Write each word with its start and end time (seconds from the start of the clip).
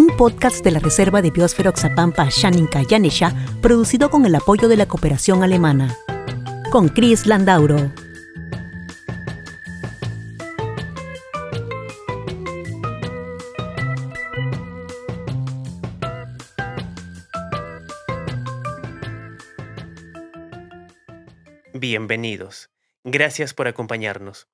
un 0.00 0.16
podcast 0.16 0.64
de 0.64 0.70
la 0.70 0.78
Reserva 0.78 1.20
de 1.20 1.30
Biosfera 1.30 1.68
Oxapampa 1.68 2.26
Shaninka 2.30 2.82
Yanesha, 2.82 3.34
producido 3.60 4.08
con 4.08 4.24
el 4.24 4.34
apoyo 4.34 4.66
de 4.66 4.78
la 4.78 4.86
cooperación 4.86 5.42
alemana. 5.42 5.94
Con 6.72 6.88
Chris 6.88 7.26
Landauro. 7.26 7.92
Bienvenidos. 21.74 22.70
Gracias 23.04 23.52
por 23.52 23.68
acompañarnos. 23.68 24.48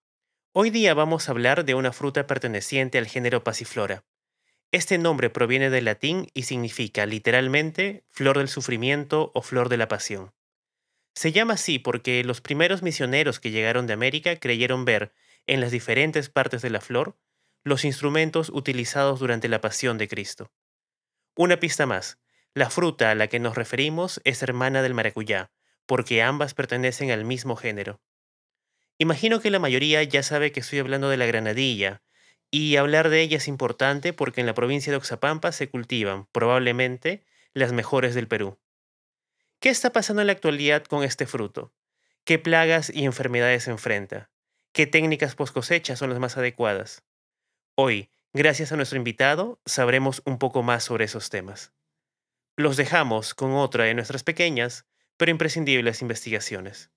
Hoy 0.52 0.70
día 0.70 0.92
vamos 0.94 1.28
a 1.28 1.32
hablar 1.32 1.64
de 1.64 1.76
una 1.76 1.92
fruta 1.92 2.26
perteneciente 2.26 2.98
al 2.98 3.06
género 3.06 3.44
Passiflora. 3.44 4.02
Este 4.76 4.98
nombre 4.98 5.30
proviene 5.30 5.70
del 5.70 5.86
latín 5.86 6.28
y 6.34 6.42
significa 6.42 7.06
literalmente 7.06 8.04
flor 8.10 8.36
del 8.36 8.48
sufrimiento 8.48 9.30
o 9.32 9.40
flor 9.40 9.70
de 9.70 9.78
la 9.78 9.88
pasión. 9.88 10.34
Se 11.14 11.32
llama 11.32 11.54
así 11.54 11.78
porque 11.78 12.22
los 12.24 12.42
primeros 12.42 12.82
misioneros 12.82 13.40
que 13.40 13.50
llegaron 13.50 13.86
de 13.86 13.94
América 13.94 14.36
creyeron 14.36 14.84
ver, 14.84 15.14
en 15.46 15.62
las 15.62 15.70
diferentes 15.70 16.28
partes 16.28 16.60
de 16.60 16.68
la 16.68 16.82
flor, 16.82 17.16
los 17.64 17.86
instrumentos 17.86 18.50
utilizados 18.50 19.18
durante 19.18 19.48
la 19.48 19.62
pasión 19.62 19.96
de 19.96 20.08
Cristo. 20.08 20.52
Una 21.34 21.58
pista 21.58 21.86
más, 21.86 22.18
la 22.52 22.68
fruta 22.68 23.10
a 23.10 23.14
la 23.14 23.28
que 23.28 23.40
nos 23.40 23.54
referimos 23.54 24.20
es 24.24 24.42
hermana 24.42 24.82
del 24.82 24.92
maracuyá, 24.92 25.52
porque 25.86 26.20
ambas 26.22 26.52
pertenecen 26.52 27.10
al 27.10 27.24
mismo 27.24 27.56
género. 27.56 28.02
Imagino 28.98 29.40
que 29.40 29.50
la 29.50 29.58
mayoría 29.58 30.02
ya 30.02 30.22
sabe 30.22 30.52
que 30.52 30.60
estoy 30.60 30.80
hablando 30.80 31.08
de 31.08 31.16
la 31.16 31.24
granadilla, 31.24 32.02
y 32.50 32.76
hablar 32.76 33.08
de 33.08 33.20
ella 33.20 33.36
es 33.38 33.48
importante 33.48 34.12
porque 34.12 34.40
en 34.40 34.46
la 34.46 34.54
provincia 34.54 34.92
de 34.92 34.96
Oxapampa 34.96 35.52
se 35.52 35.68
cultivan, 35.68 36.26
probablemente, 36.32 37.24
las 37.54 37.72
mejores 37.72 38.14
del 38.14 38.28
Perú. 38.28 38.58
¿Qué 39.60 39.68
está 39.68 39.92
pasando 39.92 40.22
en 40.22 40.26
la 40.28 40.32
actualidad 40.32 40.84
con 40.84 41.02
este 41.02 41.26
fruto? 41.26 41.72
¿Qué 42.24 42.38
plagas 42.38 42.90
y 42.94 43.04
enfermedades 43.04 43.68
enfrenta? 43.68 44.30
¿Qué 44.72 44.86
técnicas 44.86 45.34
post 45.34 45.54
cosecha 45.54 45.96
son 45.96 46.10
las 46.10 46.18
más 46.18 46.36
adecuadas? 46.36 47.04
Hoy, 47.74 48.10
gracias 48.32 48.72
a 48.72 48.76
nuestro 48.76 48.98
invitado, 48.98 49.60
sabremos 49.64 50.22
un 50.26 50.38
poco 50.38 50.62
más 50.62 50.84
sobre 50.84 51.06
esos 51.06 51.30
temas. 51.30 51.72
Los 52.56 52.76
dejamos 52.76 53.34
con 53.34 53.52
otra 53.52 53.84
de 53.84 53.94
nuestras 53.94 54.22
pequeñas, 54.22 54.86
pero 55.16 55.30
imprescindibles 55.30 56.02
investigaciones. 56.02 56.90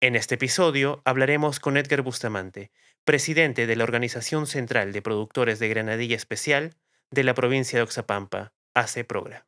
En 0.00 0.16
este 0.16 0.34
episodio 0.34 1.02
hablaremos 1.04 1.60
con 1.60 1.76
Edgar 1.76 2.02
Bustamante, 2.02 2.72
presidente 3.04 3.66
de 3.66 3.76
la 3.76 3.84
Organización 3.84 4.46
Central 4.46 4.92
de 4.92 5.02
Productores 5.02 5.58
de 5.58 5.68
Granadilla 5.68 6.16
Especial 6.16 6.74
de 7.10 7.24
la 7.24 7.34
provincia 7.34 7.78
de 7.78 7.82
Oxapampa, 7.82 8.52
AC 8.74 9.04
Progra. 9.06 9.46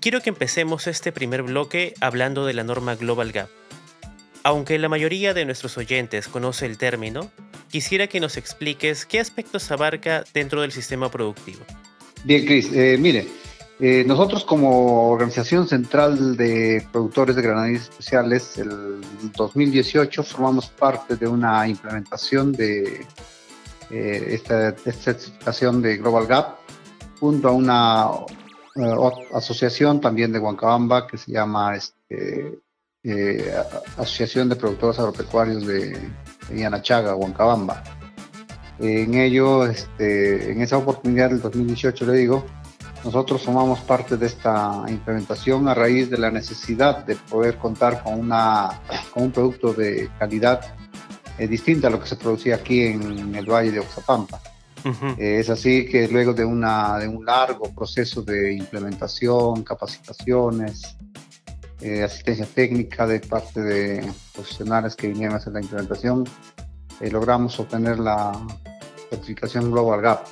Quiero 0.00 0.20
que 0.20 0.28
empecemos 0.28 0.86
este 0.86 1.12
primer 1.12 1.42
bloque 1.42 1.94
hablando 2.00 2.44
de 2.44 2.52
la 2.52 2.64
norma 2.64 2.94
Global 2.94 3.32
Gap. 3.32 3.48
Aunque 4.42 4.78
la 4.78 4.90
mayoría 4.90 5.32
de 5.32 5.46
nuestros 5.46 5.78
oyentes 5.78 6.28
conoce 6.28 6.66
el 6.66 6.76
término, 6.76 7.30
quisiera 7.70 8.06
que 8.06 8.20
nos 8.20 8.36
expliques 8.36 9.06
qué 9.06 9.18
aspectos 9.18 9.70
abarca 9.70 10.24
dentro 10.34 10.60
del 10.60 10.72
sistema 10.72 11.10
productivo. 11.10 11.64
Bien, 12.24 12.44
Cris, 12.44 12.70
eh, 12.74 12.98
mire, 12.98 13.26
eh, 13.86 14.02
nosotros 14.02 14.46
como 14.46 15.10
Organización 15.10 15.68
Central 15.68 16.38
de 16.38 16.88
Productores 16.90 17.36
de 17.36 17.42
Granadillas 17.42 17.82
Especiales, 17.82 18.56
el 18.56 19.02
2018 19.36 20.22
formamos 20.22 20.68
parte 20.68 21.16
de 21.16 21.28
una 21.28 21.68
implementación 21.68 22.52
de 22.52 23.06
eh, 23.90 24.26
esta, 24.30 24.74
certificación 24.74 25.82
de 25.82 25.98
Global 25.98 26.26
Gap 26.26 26.56
junto 27.20 27.48
a 27.48 27.52
una 27.52 28.08
asociación 29.34 30.00
también 30.00 30.32
de 30.32 30.38
Huancabamba 30.38 31.06
que 31.06 31.18
se 31.18 31.32
llama 31.32 31.76
este, 31.76 32.58
Asociación 33.98 34.48
de 34.48 34.56
Productores 34.56 34.98
Agropecuarios 34.98 35.66
de, 35.66 35.90
de 36.48 36.58
Yanachaga, 36.58 37.16
Huancabamba. 37.16 37.84
En 38.78 39.12
ello, 39.12 39.66
este, 39.66 40.52
en 40.52 40.62
esa 40.62 40.78
oportunidad 40.78 41.28
del 41.28 41.42
2018, 41.42 42.06
le 42.06 42.12
digo, 42.14 42.46
nosotros 43.04 43.42
formamos 43.42 43.80
parte 43.80 44.16
de 44.16 44.26
esta 44.26 44.84
implementación 44.88 45.68
a 45.68 45.74
raíz 45.74 46.10
de 46.10 46.18
la 46.18 46.30
necesidad 46.30 47.04
de 47.04 47.16
poder 47.16 47.58
contar 47.58 48.02
con, 48.02 48.18
una, 48.18 48.80
con 49.12 49.24
un 49.24 49.30
producto 49.30 49.72
de 49.72 50.10
calidad 50.18 50.74
eh, 51.38 51.46
distinta 51.46 51.88
a 51.88 51.90
lo 51.90 52.00
que 52.00 52.06
se 52.06 52.16
producía 52.16 52.56
aquí 52.56 52.82
en 52.82 53.34
el 53.34 53.46
Valle 53.46 53.72
de 53.72 53.80
Oxapampa. 53.80 54.40
Eh, 55.18 55.38
es 55.40 55.48
así 55.48 55.86
que 55.86 56.08
luego 56.08 56.34
de, 56.34 56.44
una, 56.44 56.98
de 56.98 57.08
un 57.08 57.24
largo 57.24 57.72
proceso 57.74 58.22
de 58.22 58.52
implementación, 58.52 59.62
capacitaciones, 59.62 60.96
eh, 61.80 62.02
asistencia 62.02 62.46
técnica 62.46 63.06
de 63.06 63.20
parte 63.20 63.60
de 63.60 64.12
profesionales 64.34 64.94
que 64.94 65.08
vinieron 65.08 65.34
a 65.34 65.38
hacer 65.38 65.54
la 65.54 65.60
implementación, 65.60 66.24
eh, 67.00 67.10
logramos 67.10 67.58
obtener 67.58 67.98
la 67.98 68.32
certificación 69.10 69.70
Global 69.70 70.00
Gap. 70.02 70.24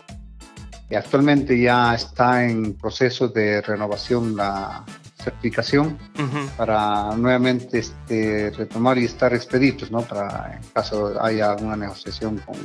Actualmente 0.95 1.61
ya 1.61 1.95
está 1.95 2.45
en 2.45 2.75
proceso 2.75 3.29
de 3.29 3.61
renovación 3.63 4.37
la 4.37 4.85
certificación 5.23 5.99
para 6.57 7.15
nuevamente 7.17 7.79
este, 7.79 8.51
retomar 8.51 8.99
y 8.99 9.05
estar 9.05 9.33
expeditos, 9.33 9.91
¿no? 9.91 10.03
Para 10.03 10.59
en 10.61 10.69
caso 10.73 11.23
haya 11.23 11.53
alguna 11.53 11.77
negociación 11.77 12.41
con 12.45 12.57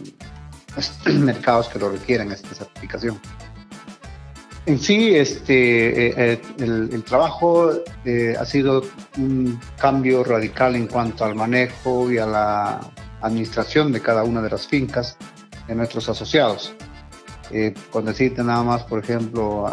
mercados 1.25 1.69
que 1.69 1.79
lo 1.79 1.89
requieran 1.89 2.31
esta 2.31 2.53
certificación. 2.55 3.19
En 4.65 4.79
sí, 4.79 5.15
este, 5.15 6.07
eh, 6.07 6.13
eh, 6.17 6.41
el, 6.59 7.03
trabajo 7.05 7.71
ha 8.37 8.45
sido 8.45 8.83
un 9.17 9.59
cambio 9.79 10.25
radical 10.25 10.75
en 10.75 10.87
cuanto 10.87 11.23
al 11.23 11.35
manejo 11.35 12.11
y 12.11 12.17
a 12.17 12.25
la 12.25 12.81
administración 13.21 13.93
de 13.93 14.01
cada 14.01 14.23
una 14.23 14.41
de 14.41 14.49
las 14.49 14.67
fincas 14.67 15.15
de 15.67 15.75
nuestros 15.75 16.09
asociados. 16.09 16.75
Eh, 17.51 17.73
con 17.91 18.05
decirte 18.05 18.43
nada 18.43 18.63
más, 18.63 18.83
por 18.83 18.99
ejemplo, 18.99 19.65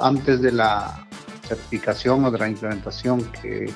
antes 0.00 0.42
de 0.42 0.52
la 0.52 1.06
certificación 1.46 2.24
o 2.24 2.30
de 2.30 2.38
la 2.38 2.48
implementación 2.48 3.24
que, 3.42 3.72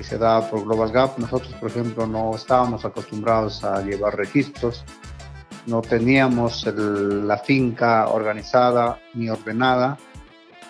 se 0.00 0.18
da 0.18 0.48
por 0.50 0.64
Global 0.64 0.92
Gap, 0.92 1.18
nosotros, 1.18 1.54
por 1.54 1.70
ejemplo, 1.70 2.06
no 2.06 2.36
estábamos 2.36 2.84
acostumbrados 2.84 3.64
a 3.64 3.80
llevar 3.80 4.14
registros, 4.14 4.84
no 5.66 5.80
teníamos 5.80 6.66
la 6.66 7.38
finca 7.38 8.08
organizada 8.08 9.00
ni 9.14 9.30
ordenada, 9.30 9.96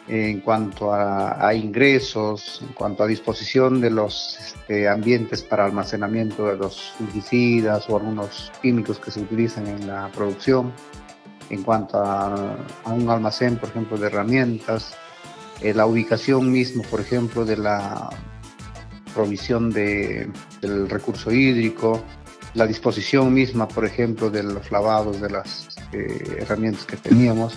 en 0.09 0.41
cuanto 0.41 0.93
a, 0.95 1.53
ingresos, 1.55 2.63
en 2.63 2.73
cuanto 2.75 3.03
a 3.03 3.07
disposición 3.07 3.81
de 3.81 3.91
los 3.91 4.39
este, 4.39 4.89
ambientes 4.89 5.43
para 5.43 5.65
almacenamiento 5.65 6.47
de 6.47 6.57
los 6.57 6.93
fungicidas 6.97 7.89
o 7.91 7.97
algunos 7.97 8.53
químicos 8.63 9.01
que 9.01 9.11
se 9.11 9.21
utilizan 9.21 9.67
en 9.67 9.89
la 9.89 10.09
producción, 10.15 10.73
en 11.51 11.63
cuanto 11.63 11.99
a, 11.99 12.57
un 12.87 13.09
almacén, 13.09 13.57
por 13.57 13.69
ejemplo, 13.69 13.97
de 13.97 14.07
herramientas, 14.07 14.95
eh, 15.61 15.73
la 15.75 15.87
ubicación 15.87 16.51
mismo, 16.51 16.83
por 16.85 17.01
ejemplo, 17.01 17.45
de 17.45 17.57
la 17.57 18.11
provisión 19.15 19.71
de, 19.71 20.31
del 20.61 20.89
recurso 20.89 21.33
hídrico, 21.33 22.03
la 22.55 22.67
disposición 22.67 23.33
misma, 23.33 23.67
por 23.69 23.85
ejemplo, 23.85 24.31
de 24.31 24.43
los 24.43 24.71
lavados 24.71 25.21
de 25.21 25.31
las 25.31 25.69
eh, 25.93 26.39
herramientas 26.41 26.85
que 26.85 26.97
teníamos 26.97 27.57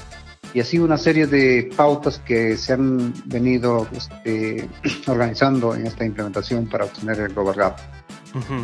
y 0.54 0.60
así 0.60 0.80
una 0.80 0.98
serie 0.98 1.28
de 1.28 1.70
pautas 1.76 2.20
que 2.20 2.58
se 2.58 2.74
han 2.74 3.14
venido 3.26 3.88
este, 3.92 4.68
organizando 5.08 5.76
en 5.76 5.88
esta 5.88 6.06
implementación 6.06 6.68
para 6.68 6.86
obtener 6.86 7.20
el 7.20 7.34
Global 7.34 7.56
Gap. 7.56 7.78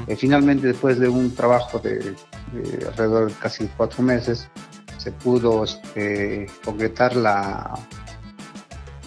Eh, 0.07 0.15
finalmente, 0.15 0.67
después 0.67 0.99
de 0.99 1.09
un 1.09 1.33
trabajo 1.33 1.79
de, 1.79 2.15
alrededor 2.87 3.29
de 3.29 3.33
casi 3.39 3.67
cuatro 3.75 4.03
meses, 4.03 4.47
se 5.05 5.11
pudo 5.11 5.63
este, 5.63 6.47
concretar 6.63 7.15
la, 7.15 7.77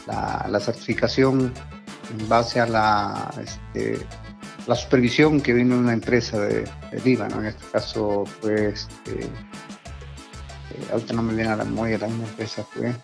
la, 0.07 0.61
certificación 0.61 1.53
en 2.13 2.29
base 2.29 2.61
a 2.61 2.67
la, 2.67 3.29
este, 3.43 3.99
la 4.69 4.77
supervisión 4.77 5.41
que 5.41 5.53
vino 5.53 5.75
de 5.75 5.81
una 5.81 5.95
empresa 5.95 6.39
de, 6.39 6.71
de 6.93 7.01
Líbano, 7.05 7.41
en 7.41 7.47
este 7.47 7.65
caso 7.73 8.25
fue 8.41 8.69
este, 8.69 9.25
eh, 9.25 10.89
ahorita 10.93 11.15
no 11.15 11.25
me 11.25 11.35
viene 11.35 11.51
a 11.51 11.57
la 11.57 11.65
memoria, 11.65 11.99
la 11.99 12.07
misma 12.07 12.29
empresa 12.29 12.63
fue 12.63 12.95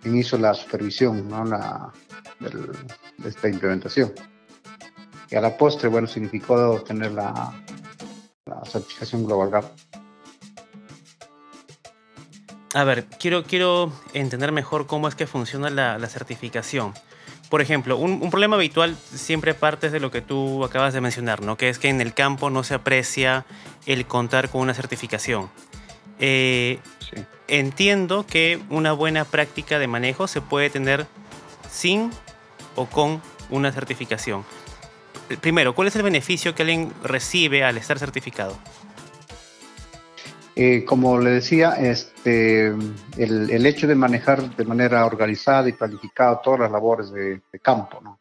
quien 0.00 0.16
hizo 0.16 0.38
la 0.38 0.54
supervisión 0.54 1.28
¿no? 1.28 1.44
la, 1.44 1.92
de 2.40 3.28
esta 3.28 3.46
implementación. 3.46 4.10
Y 5.30 5.36
a 5.36 5.42
la 5.42 5.54
postre, 5.54 5.90
bueno, 5.90 6.06
significó 6.06 6.80
tener 6.80 7.12
la, 7.12 7.52
la 8.46 8.64
certificación 8.64 9.26
Global 9.26 9.50
Gap. 9.50 9.85
A 12.76 12.84
ver, 12.84 13.06
quiero, 13.06 13.42
quiero 13.42 13.90
entender 14.12 14.52
mejor 14.52 14.86
cómo 14.86 15.08
es 15.08 15.14
que 15.14 15.26
funciona 15.26 15.70
la, 15.70 15.96
la 15.96 16.08
certificación. 16.08 16.92
Por 17.48 17.62
ejemplo, 17.62 17.96
un, 17.96 18.20
un, 18.20 18.30
problema 18.30 18.56
habitual 18.56 18.98
siempre 19.14 19.54
parte 19.54 19.88
de 19.88 19.98
lo 19.98 20.10
que 20.10 20.20
tú 20.20 20.62
acabas 20.62 20.92
de 20.92 21.00
mencionar, 21.00 21.40
¿no? 21.40 21.56
Que 21.56 21.70
es 21.70 21.78
que 21.78 21.88
en 21.88 22.02
el 22.02 22.12
campo 22.12 22.50
no 22.50 22.64
se 22.64 22.74
aprecia 22.74 23.46
el 23.86 24.04
contar 24.04 24.50
con 24.50 24.60
una 24.60 24.74
certificación. 24.74 25.48
Eh, 26.18 26.78
sí. 27.00 27.24
Entiendo 27.48 28.26
que 28.26 28.60
una 28.68 28.92
buena 28.92 29.24
práctica 29.24 29.78
de 29.78 29.86
manejo 29.86 30.26
se 30.26 30.42
puede 30.42 30.68
tener 30.68 31.06
sin 31.70 32.10
o 32.74 32.84
con 32.84 33.22
una 33.48 33.72
certificación. 33.72 34.44
Primero, 35.40 35.74
¿cuál 35.74 35.88
es 35.88 35.96
el 35.96 36.02
beneficio 36.02 36.54
que 36.54 36.64
alguien 36.64 36.92
recibe 37.02 37.64
al 37.64 37.78
estar 37.78 37.98
certificado? 37.98 38.58
Eh, 40.58 40.86
como 40.86 41.18
le 41.18 41.32
decía, 41.32 41.72
este, 41.72 42.68
el, 42.68 43.50
el, 43.50 43.66
hecho 43.66 43.86
de 43.86 43.94
manejar 43.94 44.56
de 44.56 44.64
manera 44.64 45.04
organizada 45.04 45.68
y 45.68 45.72
planificada 45.72 46.40
todas 46.40 46.60
las 46.60 46.72
labores 46.72 47.10
de, 47.10 47.42
de 47.52 47.60
campo, 47.60 48.00
¿no? 48.02 48.18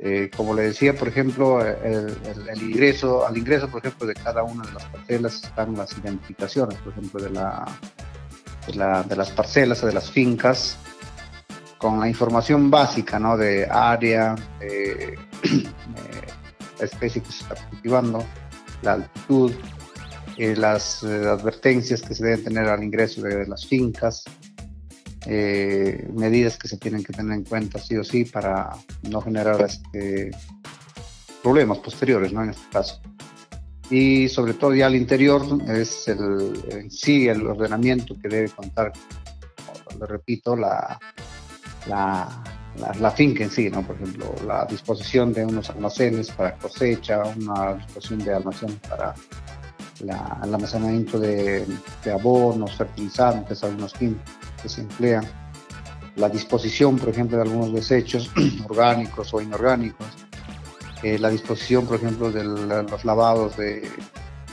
Eh, 0.00 0.30
como 0.36 0.52
le 0.52 0.62
decía, 0.62 0.96
por 0.96 1.06
ejemplo, 1.06 1.64
el, 1.64 2.08
el, 2.24 2.48
el, 2.48 2.62
ingreso, 2.62 3.24
al 3.24 3.36
ingreso, 3.36 3.68
por 3.68 3.84
ejemplo, 3.84 4.08
de 4.08 4.14
cada 4.14 4.42
una 4.42 4.64
de 4.66 4.72
las 4.72 4.84
parcelas 4.86 5.44
están 5.44 5.76
las 5.76 5.96
identificaciones, 5.96 6.76
por 6.78 6.92
ejemplo, 6.92 7.22
de, 7.22 7.30
la, 7.30 7.66
de, 8.66 8.74
la, 8.74 9.02
de 9.04 9.14
las 9.14 9.30
parcelas 9.30 9.80
o 9.84 9.86
de 9.86 9.92
las 9.92 10.10
fincas, 10.10 10.76
con 11.78 12.00
la 12.00 12.08
información 12.08 12.68
básica, 12.68 13.20
¿no? 13.20 13.36
De 13.36 13.64
área, 13.64 14.34
de, 14.58 15.16
especie 16.80 17.22
que 17.22 17.30
se 17.30 17.42
está 17.42 17.54
cultivando, 17.68 18.24
la 18.82 18.94
altitud, 18.94 19.52
eh, 20.38 20.54
las 20.56 21.02
eh, 21.02 21.26
advertencias 21.26 22.00
que 22.00 22.14
se 22.14 22.24
deben 22.24 22.44
tener 22.44 22.68
al 22.68 22.84
ingreso 22.84 23.22
de, 23.22 23.38
de 23.38 23.46
las 23.48 23.66
fincas, 23.66 24.24
eh, 25.26 26.08
medidas 26.14 26.56
que 26.56 26.68
se 26.68 26.78
tienen 26.78 27.02
que 27.02 27.12
tener 27.12 27.36
en 27.36 27.44
cuenta 27.44 27.80
sí 27.80 27.96
o 27.96 28.04
sí 28.04 28.24
para 28.24 28.70
no 29.02 29.20
generar 29.20 29.60
este, 29.60 30.30
problemas 31.42 31.78
posteriores, 31.78 32.32
¿no? 32.32 32.44
En 32.44 32.50
este 32.50 32.66
caso. 32.70 33.00
Y 33.90 34.28
sobre 34.28 34.54
todo 34.54 34.74
ya 34.74 34.86
al 34.86 34.94
interior 34.94 35.42
es 35.68 36.06
el, 36.06 36.62
en 36.70 36.90
sí 36.90 37.26
el 37.26 37.44
ordenamiento 37.44 38.14
que 38.22 38.28
debe 38.28 38.48
contar, 38.50 38.92
le 39.98 40.06
repito, 40.06 40.54
la, 40.54 41.00
la, 41.88 42.42
la, 42.76 42.94
la, 42.94 43.10
finca 43.10 43.42
en 43.42 43.50
sí, 43.50 43.70
¿no? 43.70 43.84
Por 43.84 43.96
ejemplo, 43.96 44.34
la 44.46 44.66
disposición 44.66 45.32
de 45.32 45.44
unos 45.44 45.68
almacenes 45.70 46.30
para 46.30 46.56
cosecha, 46.56 47.22
una 47.24 47.74
disposición 47.74 48.20
de 48.20 48.34
almacenes 48.34 48.76
para 48.88 49.14
la, 50.00 50.40
el 50.42 50.54
almacenamiento 50.54 51.18
de, 51.18 51.66
de, 52.04 52.12
abonos, 52.12 52.74
fertilizantes, 52.76 53.64
algunos 53.64 53.92
químicos 53.94 54.32
que 54.62 54.68
se 54.68 54.82
emplean, 54.82 55.24
la 56.16 56.28
disposición, 56.28 56.96
por 56.96 57.10
ejemplo, 57.10 57.36
de 57.36 57.44
algunos 57.44 57.72
desechos 57.72 58.30
orgánicos 58.68 59.32
o 59.32 59.40
inorgánicos, 59.40 60.06
eh, 61.02 61.18
la 61.18 61.30
disposición, 61.30 61.86
por 61.86 61.96
ejemplo, 61.96 62.32
de 62.32 62.42
los 62.42 63.04
lavados 63.04 63.56
de, 63.56 63.88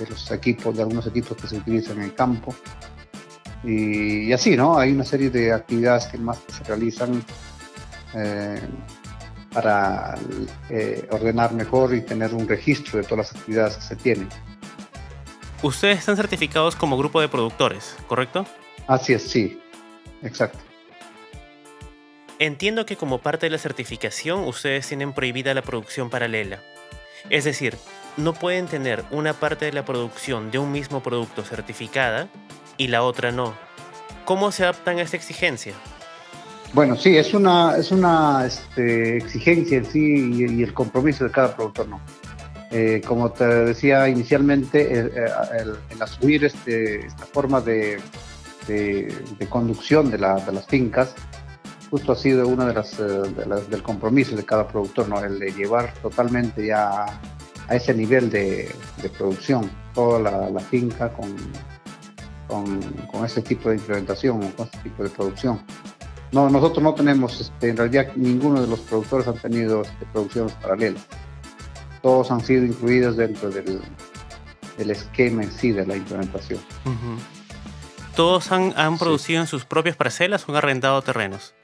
los 0.07 0.29
equipos, 0.31 0.75
de 0.75 0.83
algunos 0.83 1.07
equipos 1.07 1.35
que 1.37 1.47
se 1.47 1.57
utilizan 1.57 1.97
en 1.97 2.03
el 2.03 2.13
campo. 2.13 2.53
Y, 3.63 4.31
así, 4.31 4.55
¿no? 4.55 4.77
Hay 4.77 4.91
una 4.91 5.05
serie 5.05 5.31
de 5.31 5.51
actividades 5.51 6.05
que 6.05 6.19
más 6.19 6.37
se 6.47 6.63
realizan 6.65 7.23
eh, 8.13 8.61
para 9.51 10.15
eh, 10.69 11.07
ordenar 11.09 11.53
mejor 11.53 11.95
y 11.95 12.01
tener 12.01 12.35
un 12.35 12.47
registro 12.47 12.99
de 12.99 13.05
todas 13.05 13.31
las 13.31 13.35
actividades 13.41 13.77
que 13.77 13.81
se 13.81 13.95
tienen. 13.95 14.29
Ustedes 15.65 15.97
están 15.97 16.15
certificados 16.15 16.75
como 16.75 16.95
grupo 16.95 17.19
de 17.21 17.27
productores, 17.27 17.95
¿correcto? 18.05 18.45
Así 18.85 19.13
es, 19.13 19.23
sí, 19.23 19.59
exacto. 20.21 20.59
Entiendo 22.37 22.85
que 22.85 22.95
como 22.95 23.17
parte 23.17 23.47
de 23.47 23.49
la 23.49 23.57
certificación 23.57 24.41
ustedes 24.41 24.87
tienen 24.87 25.11
prohibida 25.11 25.55
la 25.55 25.63
producción 25.63 26.11
paralela. 26.11 26.59
Es 27.31 27.45
decir, 27.45 27.75
no 28.15 28.35
pueden 28.35 28.67
tener 28.67 29.03
una 29.09 29.33
parte 29.33 29.65
de 29.65 29.73
la 29.73 29.83
producción 29.83 30.51
de 30.51 30.59
un 30.59 30.71
mismo 30.71 31.01
producto 31.01 31.41
certificada 31.41 32.27
y 32.77 32.89
la 32.89 33.01
otra 33.01 33.31
no. 33.31 33.55
¿Cómo 34.23 34.51
se 34.51 34.65
adaptan 34.65 34.99
a 34.99 35.01
esta 35.01 35.17
exigencia? 35.17 35.73
Bueno, 36.73 36.95
sí, 36.95 37.17
es 37.17 37.33
una, 37.33 37.75
es 37.75 37.91
una 37.91 38.45
este, 38.45 39.17
exigencia 39.17 39.79
en 39.79 39.85
sí 39.85 39.99
y, 39.99 40.59
y, 40.59 40.61
el 40.61 40.75
compromiso 40.75 41.23
de 41.23 41.31
cada 41.31 41.55
productor, 41.55 41.87
¿no? 41.87 41.99
Eh, 42.71 43.01
como 43.05 43.31
te 43.31 43.45
decía 43.45 44.09
inicialmente, 44.09 44.99
el, 44.99 45.11
el, 45.89 46.01
asumir 46.01 46.45
este, 46.45 47.05
esta 47.05 47.25
forma 47.25 47.61
de, 47.61 47.99
conducción 49.49 50.09
de, 50.09 50.17
la, 50.17 50.35
de, 50.35 50.51
las 50.51 50.65
fincas, 50.65 51.13
justo 51.89 52.11
ha 52.11 52.15
sido 52.15 52.47
de 52.55 52.73
las, 52.73 52.97
de 52.97 53.45
las, 53.45 53.69
del 53.69 53.83
compromiso 53.83 54.35
de 54.35 54.43
cada 54.43 54.67
productor, 54.67 55.07
¿no? 55.07 55.23
el 55.23 55.39
de 55.39 55.51
llevar 55.51 55.93
totalmente 56.01 56.65
ya 56.65 57.05
a 57.67 57.75
ese 57.75 57.93
nivel 57.93 58.29
de, 58.29 58.73
producción 59.17 59.69
toda 59.93 60.19
la, 60.19 60.59
finca 60.59 61.13
con, 61.13 61.35
este 63.25 63.41
tipo 63.41 63.69
de 63.69 63.75
implementación, 63.75 64.51
con 64.51 64.65
este 64.65 64.77
tipo 64.79 65.03
de 65.03 65.09
producción. 65.09 65.61
No, 66.31 66.49
nosotros 66.49 66.83
no 66.83 66.93
tenemos, 66.93 67.39
este, 67.39 67.69
en 67.69 67.77
realidad 67.77 68.07
ninguno 68.15 68.61
de 68.61 68.67
los 68.67 68.79
productores 68.81 69.27
han 69.27 69.37
tenido 69.37 69.83
este, 69.83 70.05
producciones 70.11 70.53
paralelas. 70.53 71.05
Todos 72.05 72.29
han 72.29 72.45
sido 72.45 72.63
incluidos 72.63 73.17
dentro 73.17 73.49
del, 73.49 73.81
del 74.77 74.91
esquema 74.91 75.41
en 75.41 75.51
sí 75.51 75.71
de 75.71 75.87
la 75.87 75.95
implementación. 75.95 76.59
Uh 76.85 76.89
-huh. 76.89 77.17
¿Todos 78.15 78.51
han, 78.51 78.73
han 78.77 78.99
producido 78.99 79.39
sí. 79.39 79.41
en 79.41 79.47
sus 79.47 79.65
propias 79.65 79.95
parcelas 79.95 80.47
o 80.47 80.51
han 80.51 80.57
arrendado 80.57 81.01
terrenos? 81.01 81.55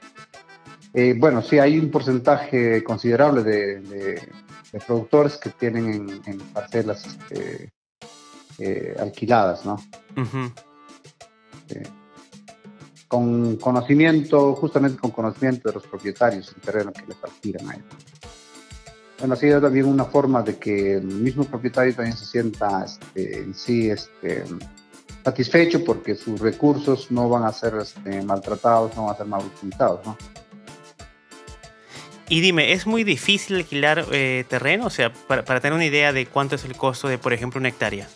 Eh, 0.94 1.14
bueno, 1.16 1.42
sí, 1.42 1.60
hay 1.60 1.78
un 1.78 1.92
porcentaje 1.92 2.82
considerable 2.82 3.44
de, 3.44 3.80
de, 3.82 4.32
de 4.72 4.80
productores 4.84 5.36
que 5.36 5.50
tienen 5.50 5.86
en, 5.94 6.22
en 6.26 6.38
parcelas 6.52 7.06
este, 7.06 7.70
eh, 8.58 8.96
alquiladas, 8.98 9.64
¿no? 9.64 9.74
Uh 10.16 10.22
-huh. 10.24 10.52
eh, 11.68 11.88
con 13.06 13.56
conocimiento, 13.58 14.56
justamente 14.56 14.98
con 14.98 15.12
conocimiento 15.12 15.68
de 15.68 15.74
los 15.76 15.86
propietarios 15.86 16.52
del 16.52 16.60
terreno 16.62 16.92
que 16.92 17.06
les 17.06 17.22
alquilan 17.22 17.70
a 17.70 17.74
ellos. 17.74 17.94
Bueno, 19.18 19.34
así 19.34 19.46
es 19.46 19.60
también 19.60 19.86
una 19.86 20.04
forma 20.04 20.42
de 20.42 20.58
que 20.58 20.94
el 20.94 21.04
mismo 21.04 21.44
propietario 21.44 21.94
también 21.94 22.16
se 22.16 22.26
sienta 22.26 22.84
este, 22.84 23.38
en 23.38 23.54
sí 23.54 23.90
este, 23.90 24.44
satisfecho 25.24 25.84
porque 25.84 26.14
sus 26.14 26.40
recursos 26.40 27.10
no 27.10 27.28
van 27.28 27.44
a 27.44 27.52
ser 27.52 27.74
este, 27.80 28.22
maltratados, 28.22 28.96
no 28.96 29.04
van 29.04 29.14
a 29.14 29.16
ser 29.18 29.26
mal 29.26 29.42
utilizados, 29.44 30.04
¿no? 30.04 30.16
Y 32.28 32.40
dime, 32.40 32.72
¿es 32.72 32.86
muy 32.86 33.04
difícil 33.04 33.56
alquilar 33.56 34.06
eh, 34.10 34.44
terreno? 34.48 34.86
O 34.86 34.90
sea, 34.90 35.12
para, 35.12 35.44
para, 35.44 35.60
tener 35.60 35.74
una 35.74 35.84
idea 35.84 36.14
de 36.14 36.24
cuánto 36.26 36.54
es 36.54 36.64
el 36.64 36.74
costo 36.74 37.06
de, 37.06 37.18
por 37.18 37.34
ejemplo, 37.34 37.60
una 37.60 37.68
hectárea. 37.68 38.08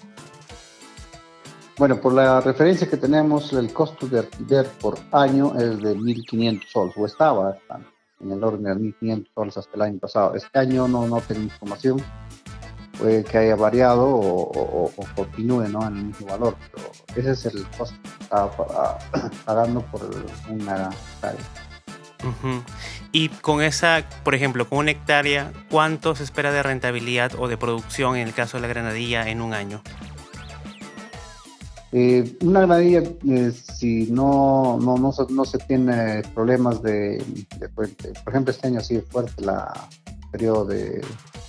Bueno, 1.76 2.00
por 2.00 2.14
la 2.14 2.40
referencia 2.40 2.88
que 2.88 2.96
tenemos, 2.96 3.52
el 3.52 3.70
costo 3.74 4.06
de 4.06 4.20
alquiler 4.20 4.66
por 4.80 4.98
año 5.12 5.54
es 5.56 5.78
de 5.82 5.94
1.500 5.94 6.62
soles, 6.66 6.94
o 6.96 7.04
estaba 7.04 7.58
en 8.20 8.32
el 8.32 8.42
orden 8.42 8.62
de 8.62 8.74
1.500 8.74 9.26
soles 9.34 9.56
hasta 9.56 9.76
el 9.76 9.82
año 9.82 9.98
pasado. 9.98 10.34
Este 10.34 10.58
año 10.58 10.88
no, 10.88 11.06
no 11.06 11.20
tengo 11.20 11.42
información, 11.42 12.02
puede 12.98 13.24
que 13.24 13.38
haya 13.38 13.56
variado 13.56 14.06
o, 14.06 14.50
o, 14.50 14.92
o 14.96 15.04
continúe 15.14 15.68
¿no? 15.68 15.86
en 15.86 15.96
el 15.96 16.04
mismo 16.06 16.26
valor, 16.26 16.56
pero 16.72 16.90
ese 17.14 17.30
es 17.32 17.54
el 17.54 17.66
costo 17.76 17.96
que 18.02 18.24
está 18.24 18.48
pagando 19.44 19.80
por 19.82 20.02
una 20.48 20.90
hectárea. 20.90 21.40
Uh 22.24 22.46
-huh. 22.46 22.62
Y 23.12 23.28
con 23.28 23.62
esa, 23.62 24.04
por 24.24 24.34
ejemplo, 24.34 24.68
con 24.68 24.78
una 24.78 24.90
hectárea, 24.90 25.52
¿cuánto 25.70 26.14
se 26.14 26.24
espera 26.24 26.52
de 26.52 26.62
rentabilidad 26.62 27.32
o 27.38 27.48
de 27.48 27.56
producción 27.56 28.16
en 28.16 28.26
el 28.26 28.34
caso 28.34 28.56
de 28.56 28.62
la 28.62 28.68
granadilla 28.68 29.28
en 29.28 29.40
un 29.40 29.54
año? 29.54 29.82
Eh, 31.98 32.36
una 32.42 32.60
granadilla, 32.60 33.02
eh, 33.26 33.52
si 33.52 34.12
no, 34.12 34.78
no, 34.78 34.98
no, 34.98 35.14
no, 35.30 35.44
se 35.46 35.56
tiene 35.56 36.20
problemas 36.34 36.82
de, 36.82 37.24
de, 37.58 37.68
Por 37.70 37.88
ejemplo, 38.28 38.50
este 38.50 38.66
año 38.66 38.80
ha 38.80 38.82
sido 38.82 39.00
fuerte 39.00 39.42
la 39.42 39.72
periodo 40.30 40.66
de 40.66 41.02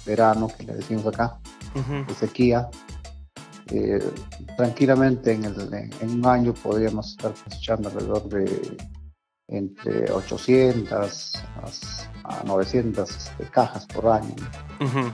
verano, 0.06 0.48
que 0.48 0.64
le 0.64 0.76
decimos 0.76 1.06
acá, 1.06 1.38
uh 1.76 1.80
-huh. 1.80 2.08
de 2.08 2.14
sequía. 2.14 2.70
Eh, 3.72 4.00
tranquilamente 4.56 5.34
en, 5.34 5.44
el, 5.44 5.74
en, 6.00 6.12
un 6.12 6.26
año 6.26 6.54
podríamos 6.54 7.10
estar 7.10 7.34
cosechando 7.44 7.90
alrededor 7.90 8.30
de 8.30 8.78
entre 9.50 10.10
800 10.14 11.34
a 12.24 12.44
900 12.46 13.10
este, 13.10 13.44
cajas 13.52 13.86
por 13.88 14.08
año. 14.08 14.34
Uh 14.80 14.86
-huh. 14.86 15.14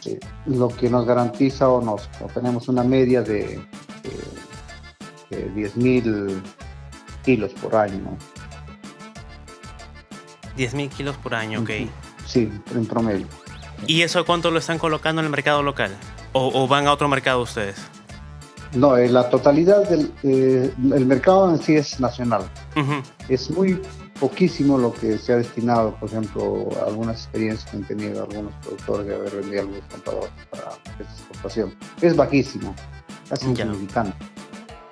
sí, 0.00 0.18
lo 0.46 0.68
que 0.68 0.88
nos 0.88 1.04
garantiza 1.04 1.68
o 1.68 1.82
nos 1.82 2.08
o 2.22 2.26
tenemos 2.32 2.68
una 2.68 2.84
media 2.84 3.20
de, 3.20 3.60
este, 4.04 5.50
10.000 5.54 6.42
kilos 7.24 7.52
por 7.54 7.76
año. 7.76 7.98
¿no? 7.98 8.18
10.000 10.56 10.88
kilos 10.90 11.16
por 11.16 11.34
año, 11.34 11.60
ok. 11.60 11.70
Sí, 12.26 12.50
en 12.74 12.86
promedio. 12.86 13.26
¿Y 13.86 14.02
eso 14.02 14.24
cuánto 14.24 14.50
lo 14.50 14.58
están 14.58 14.78
colocando 14.78 15.20
en 15.20 15.26
el 15.26 15.30
mercado 15.30 15.62
local? 15.62 15.90
¿O, 16.32 16.66
van 16.66 16.86
a 16.86 16.92
otro 16.92 17.08
mercado 17.08 17.42
ustedes? 17.42 17.76
No, 18.72 18.96
eh, 18.96 19.08
la 19.08 19.30
totalidad 19.30 19.88
del 19.88 20.12
eh, 20.24 20.72
el 20.92 21.06
mercado 21.06 21.50
en 21.50 21.62
sí 21.62 21.76
es 21.76 22.00
nacional. 22.00 22.42
Es 23.28 23.48
muy 23.50 23.80
poquísimo 24.18 24.78
lo 24.78 24.92
que 24.92 25.16
se 25.18 25.32
ha 25.32 25.36
destinado, 25.36 25.94
por 25.96 26.08
ejemplo, 26.08 26.68
a 26.80 26.88
algunas 26.88 27.22
experiencias 27.22 27.70
que 27.70 27.76
han 27.76 27.84
tenido 27.84 28.24
algunos 28.24 28.52
productores 28.62 29.06
de 29.06 29.14
haber 29.14 29.36
vendido 29.36 29.60
algunos 29.60 29.84
compradores 29.84 30.30
para 30.50 30.70
exportación. 30.98 31.74
Es 32.00 32.16
bajísimo, 32.16 32.74
casi 33.28 33.46
insignificante. 33.46 34.16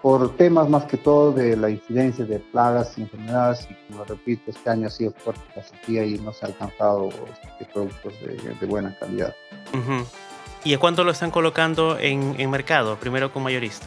Por 0.03 0.37
temas 0.37 0.69
más 0.69 0.85
que 0.87 0.97
todo 0.97 1.33
de 1.33 1.57
la 1.57 1.71
incidencia 1.71 2.25
de 2.25 2.41
plagas 2.41 2.99
y 2.99 3.03
enfermedades, 3.03 3.69
y 3.71 3.93
como 3.93 4.05
repito, 4.05 4.51
este 4.51 4.69
año 4.69 4.89
ha 4.89 4.91
sido 4.91 5.13
fuerte 5.13 5.43
la 5.55 5.63
sequía 5.63 6.05
y 6.05 6.19
no 6.19 6.33
se 6.33 6.45
ha 6.45 6.49
alcanzado 6.49 7.09
este, 7.09 7.73
productos 7.73 8.13
de, 8.21 8.67
buena 8.67 8.97
calidad. 8.99 9.33
¿Y 10.65 10.75
a 10.75 10.79
cuánto 10.79 11.05
lo 11.05 11.13
están 11.13 11.31
colocando 11.31 11.99
en, 11.99 12.35
en 12.39 12.51
mercado, 12.51 12.97
primero 12.97 13.33
con 13.33 13.45
mayorista? 13.45 13.87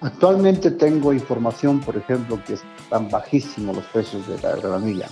Actualmente 0.00 0.70
tengo 0.70 1.12
información, 1.12 1.80
por 1.80 1.96
ejemplo, 1.96 2.40
que 2.46 2.54
están 2.54 3.10
bajísimos 3.10 3.76
los 3.76 3.84
precios 3.86 4.26
de 4.28 4.38
la 4.40 4.54
granilla. 4.54 5.08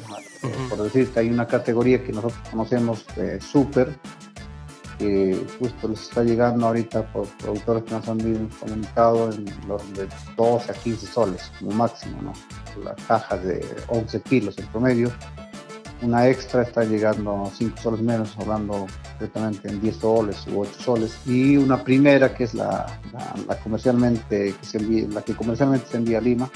Por 0.69 0.83
decirte, 0.83 1.21
hay 1.21 1.29
una 1.29 1.47
categoría 1.47 2.05
que 2.05 2.13
nosotros 2.13 2.39
conocemos 2.51 3.05
de 3.17 3.41
super, 3.41 3.99
que 4.99 5.47
justo 5.59 5.89
les 5.89 6.03
está 6.03 6.23
llegando 6.23 6.67
ahorita 6.67 7.11
por 7.13 7.27
productores 7.39 7.85
que 7.85 7.91
nos 7.93 8.09
han 8.09 8.49
comunicado 8.61 9.33
en 9.33 9.47
los 9.69 9.93
de 9.95 10.09
12 10.37 10.71
a 10.71 10.75
15 10.75 11.07
soles 11.07 11.53
como 11.59 11.73
máximo, 11.73 12.23
¿no? 12.23 12.33
La 12.83 12.95
caja 13.09 13.37
de 13.37 13.65
11 13.89 14.21
kilos 14.23 14.59
en 14.59 14.67
promedio 14.67 15.11
una 16.03 16.29
extra 16.29 16.63
está 16.63 16.85
llegando 16.85 17.45
a 17.45 17.51
5 17.51 17.79
soles 17.81 18.01
menos, 18.01 18.37
hablando 18.39 18.87
concretamente 19.13 19.69
en 19.69 19.81
10 19.81 19.97
soles 19.97 20.47
u 20.47 20.61
8 20.61 20.73
soles. 20.79 21.19
Y 21.27 21.57
una 21.57 21.83
primera, 21.83 22.35
que 22.35 22.45
es 22.45 22.55
la, 22.55 22.87
la, 23.49 23.59
comercialmente, 23.61 24.55
que 24.61 24.67
se 24.67 24.79
envía, 24.79 25.09
la 25.09 25.23
que 25.23 25.35
comercialmente 25.35 25.87
se 25.87 25.97
envía 25.97 26.19
a 26.19 26.21
Lima, 26.21 26.51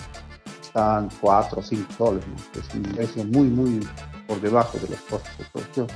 está 0.60 0.98
en 0.98 1.08
4 1.20 1.58
o 1.58 1.62
5 1.62 1.92
soles, 1.96 2.24
es 2.54 2.74
un 2.74 2.82
precio 2.82 3.24
muy, 3.24 3.48
muy 3.48 3.80
por 4.26 4.40
debajo 4.40 4.78
de 4.78 4.88
los 4.88 5.00
costos 5.00 5.38
de 5.38 5.44
producción. 5.52 5.86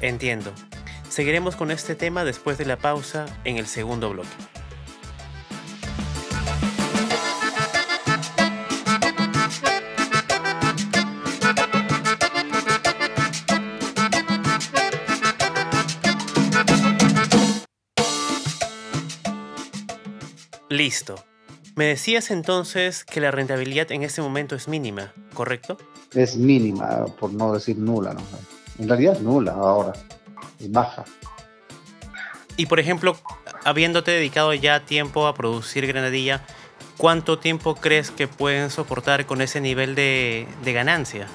Entiendo. 0.00 0.52
Seguiremos 1.08 1.56
con 1.56 1.70
este 1.70 1.96
tema 1.96 2.22
después 2.24 2.56
de 2.58 2.66
la 2.66 2.76
pausa 2.76 3.26
en 3.44 3.56
el 3.56 3.66
segundo 3.66 4.10
bloque. 4.10 4.28
Listo. 20.68 21.24
Me 21.74 21.86
decías 21.86 22.30
entonces 22.30 23.04
que 23.04 23.20
la 23.20 23.30
rentabilidad 23.30 23.90
en 23.90 24.02
este 24.02 24.22
momento 24.22 24.54
es 24.54 24.68
mínima, 24.68 25.12
¿correcto? 25.34 25.76
Es 26.12 26.36
mínima, 26.36 27.06
por 27.18 27.32
no 27.32 27.54
decir 27.54 27.78
nula. 27.78 28.14
¿no? 28.14 28.20
En 28.78 28.88
realidad 28.88 29.14
es 29.16 29.22
nula 29.22 29.52
ahora, 29.52 29.92
es 30.60 30.70
baja. 30.70 31.04
Y 32.56 32.66
por 32.66 32.80
ejemplo, 32.80 33.16
habiéndote 33.64 34.10
dedicado 34.10 34.52
ya 34.54 34.84
tiempo 34.84 35.26
a 35.26 35.34
producir 35.34 35.86
granadilla, 35.86 36.44
¿cuánto 36.96 37.38
tiempo 37.38 37.74
crees 37.74 38.10
que 38.10 38.28
pueden 38.28 38.70
soportar 38.70 39.26
con 39.26 39.40
ese 39.40 39.60
nivel 39.60 39.94
de, 39.94 40.46
ganancia? 40.64 41.26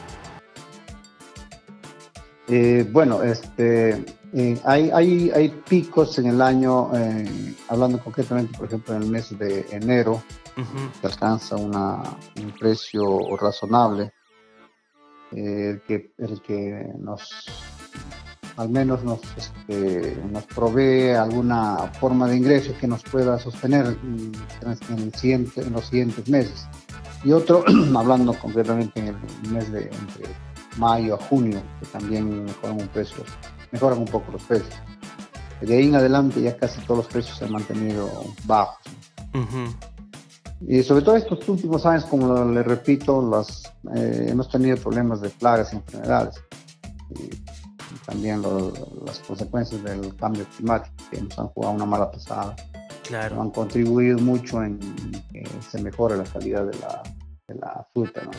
Eh, 2.47 2.85
bueno, 2.91 3.23
este, 3.23 4.03
eh, 4.33 4.59
hay, 4.65 4.91
hay, 4.91 5.31
hay, 5.31 5.49
picos 5.49 6.19
en 6.19 6.27
el 6.27 6.41
año, 6.41 6.93
eh, 6.93 7.55
hablando 7.69 7.99
concretamente, 7.99 8.57
por 8.57 8.67
ejemplo, 8.67 8.95
en 8.95 9.03
el 9.03 9.09
mes 9.09 9.37
de 9.37 9.65
enero, 9.71 10.21
que 11.01 11.07
alcanza 11.07 11.55
una, 11.55 12.03
un 12.35 12.51
precio 12.59 13.35
razonable, 13.37 14.11
eh, 15.35 15.81
que, 15.87 16.13
el 16.17 16.41
que 16.41 16.91
nos, 16.99 17.29
al 18.57 18.69
menos 18.69 19.03
nos, 19.03 19.21
este, 19.35 20.17
nos 20.31 20.43
provee 20.45 21.11
alguna 21.11 21.91
forma 21.99 22.27
de 22.27 22.37
ingreso 22.37 22.73
que 22.79 22.87
nos 22.87 23.03
pueda 23.03 23.39
sostener 23.39 23.97
en, 24.03 24.31
el 24.97 25.13
siguiente, 25.15 25.61
en 25.61 25.73
los 25.73 25.85
siguientes 25.85 26.29
meses. 26.29 26.67
Y 27.23 27.31
otro, 27.31 27.63
hablando 27.97 28.33
concretamente 28.33 28.99
en 28.99 29.07
el 29.07 29.51
mes 29.51 29.71
de 29.71 29.83
entre 29.83 30.27
mayo 30.77 31.15
a 31.15 31.17
junio, 31.17 31.61
que 31.79 31.85
también 31.87 32.45
mejoran 32.45 32.81
un 32.81 32.87
precio, 32.89 33.23
mejoran 33.71 33.99
un 33.99 34.05
poco 34.05 34.31
los 34.31 34.43
precios. 34.43 34.75
De 35.61 35.77
ahí 35.77 35.87
en 35.87 35.95
adelante 35.95 36.41
ya 36.41 36.57
casi 36.57 36.81
todos 36.81 36.97
los 36.97 37.07
precios 37.07 37.37
se 37.37 37.45
han 37.45 37.51
mantenido 37.51 38.09
bajos. 38.45 38.83
Y 40.67 40.81
sobre 40.83 41.03
todo 41.03 41.15
estos 41.17 41.47
últimos 41.49 41.85
años, 41.85 42.05
como 42.05 42.45
le 42.45 42.63
repito, 42.63 43.21
las, 43.29 43.63
eh, 43.95 44.27
hemos 44.29 44.49
tenido 44.49 44.77
problemas 44.77 45.21
de 45.21 45.29
plagas 45.29 45.73
y 45.73 45.77
enfermedades. 45.77 46.35
Y 47.09 47.29
también 48.05 48.41
las 49.05 49.19
consecuencias 49.19 49.83
del 49.83 50.15
cambio 50.15 50.45
climático, 50.55 50.95
que 51.11 51.21
nos 51.21 51.37
han 51.37 51.47
jugado 51.47 51.73
una 51.73 51.85
mala 51.85 52.11
pasada. 52.11 52.55
Claro. 53.07 53.41
Han 53.41 53.51
contribuido 53.51 54.17
mucho 54.19 54.63
en 54.63 54.79
que 55.31 55.43
se 55.69 55.81
mejore 55.81 56.17
la 56.17 56.23
calidad 56.23 56.65
de 56.65 56.77
la, 56.79 57.03
de 57.47 57.55
la 57.55 57.85
fruta, 57.93 58.21
¿no? 58.23 58.31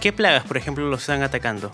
¿Qué 0.00 0.12
plagas, 0.12 0.44
por 0.44 0.58
ejemplo, 0.58 0.86
los 0.88 1.00
están 1.00 1.22
atacando? 1.22 1.70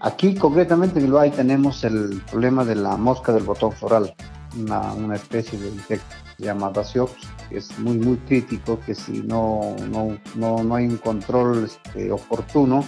Aquí, 0.00 0.34
concretamente 0.34 1.00
en 1.00 1.12
Valle, 1.12 1.34
tenemos 1.34 1.82
el 1.84 2.22
problema 2.30 2.64
de 2.64 2.76
la 2.76 2.96
mosca 2.96 3.32
del 3.32 3.44
botón 3.44 3.72
floral, 3.72 4.14
una, 4.58 4.92
una 4.92 5.16
especie 5.16 5.58
de 5.58 5.68
insecto 5.68 6.14
llamada 6.38 6.84
Siops, 6.84 7.26
que 7.48 7.58
es 7.58 7.78
muy, 7.78 7.98
muy 7.98 8.16
crítico, 8.18 8.78
que 8.80 8.94
si 8.94 9.22
no, 9.22 9.76
no, 9.90 10.16
no, 10.34 10.62
no 10.62 10.74
hay 10.74 10.86
un 10.86 10.98
control 10.98 11.64
este, 11.64 12.10
oportuno, 12.10 12.84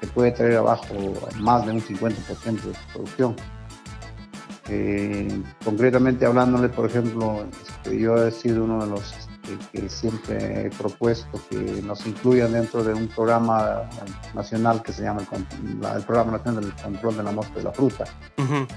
se 0.00 0.06
puede 0.08 0.32
traer 0.32 0.56
abajo 0.58 0.94
más 1.38 1.66
de 1.66 1.72
un 1.72 1.80
50% 1.80 2.62
de 2.62 2.74
su 2.74 2.92
producción. 2.92 3.36
Eh, 4.70 5.42
concretamente 5.64 6.26
hablándole, 6.26 6.68
por 6.68 6.86
ejemplo, 6.86 7.46
este, 7.50 7.98
yo 7.98 8.26
he 8.26 8.30
sido 8.30 8.64
uno 8.64 8.84
de 8.84 8.90
los 8.90 9.14
que, 9.72 9.88
siempre 9.88 10.66
he 10.66 10.70
propuesto 10.70 11.40
que 11.48 11.82
nos 11.82 12.06
incluyan 12.06 12.52
dentro 12.52 12.84
de 12.84 12.92
un 12.92 13.08
programa 13.08 13.88
nacional 14.34 14.82
que 14.82 14.92
se 14.92 15.02
llama 15.02 15.22
el, 15.22 16.04
Programa 16.04 16.32
Nacional 16.32 16.64
del 16.64 16.74
Control 16.74 17.16
de 17.16 17.22
la 17.22 17.32
Mosca 17.32 17.54
de 17.54 17.62
la 17.62 17.72
Fruta. 17.72 18.04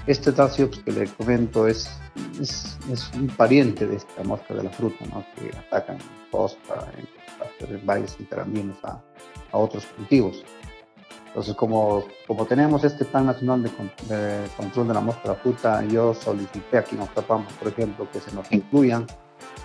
Este 0.06 0.32
Tasiops 0.32 0.78
que 0.78 0.92
le 0.92 1.06
comento 1.08 1.66
es, 1.66 1.90
es, 2.42 3.10
un 3.14 3.28
pariente 3.28 3.86
de 3.86 3.96
esta 3.96 4.22
mosca 4.24 4.54
de 4.54 4.64
la 4.64 4.70
fruta, 4.70 5.04
¿no? 5.06 5.24
que 5.34 5.56
atacan 5.56 5.96
en 5.96 6.30
costa, 6.30 6.92
en, 6.98 7.86
valles 7.86 8.16
interandinos 8.18 8.76
a, 8.84 9.00
a 9.52 9.56
otros 9.58 9.86
cultivos. 9.86 10.44
Entonces, 11.28 11.54
como, 11.54 12.04
como 12.26 12.44
tenemos 12.44 12.84
este 12.84 13.06
Plan 13.06 13.24
Nacional 13.24 13.62
de, 13.62 13.70
de, 14.14 14.46
Control 14.54 14.88
de 14.88 14.94
la 14.94 15.00
Mosca 15.00 15.22
de 15.22 15.28
la 15.30 15.34
Fruta, 15.36 15.82
yo 15.86 16.12
solicité 16.12 16.76
aquí 16.76 16.94
en 16.94 17.02
Octapampa, 17.02 17.50
por 17.58 17.68
ejemplo, 17.68 18.06
que 18.12 18.20
se 18.20 18.32
nos 18.32 18.52
incluyan 18.52 19.06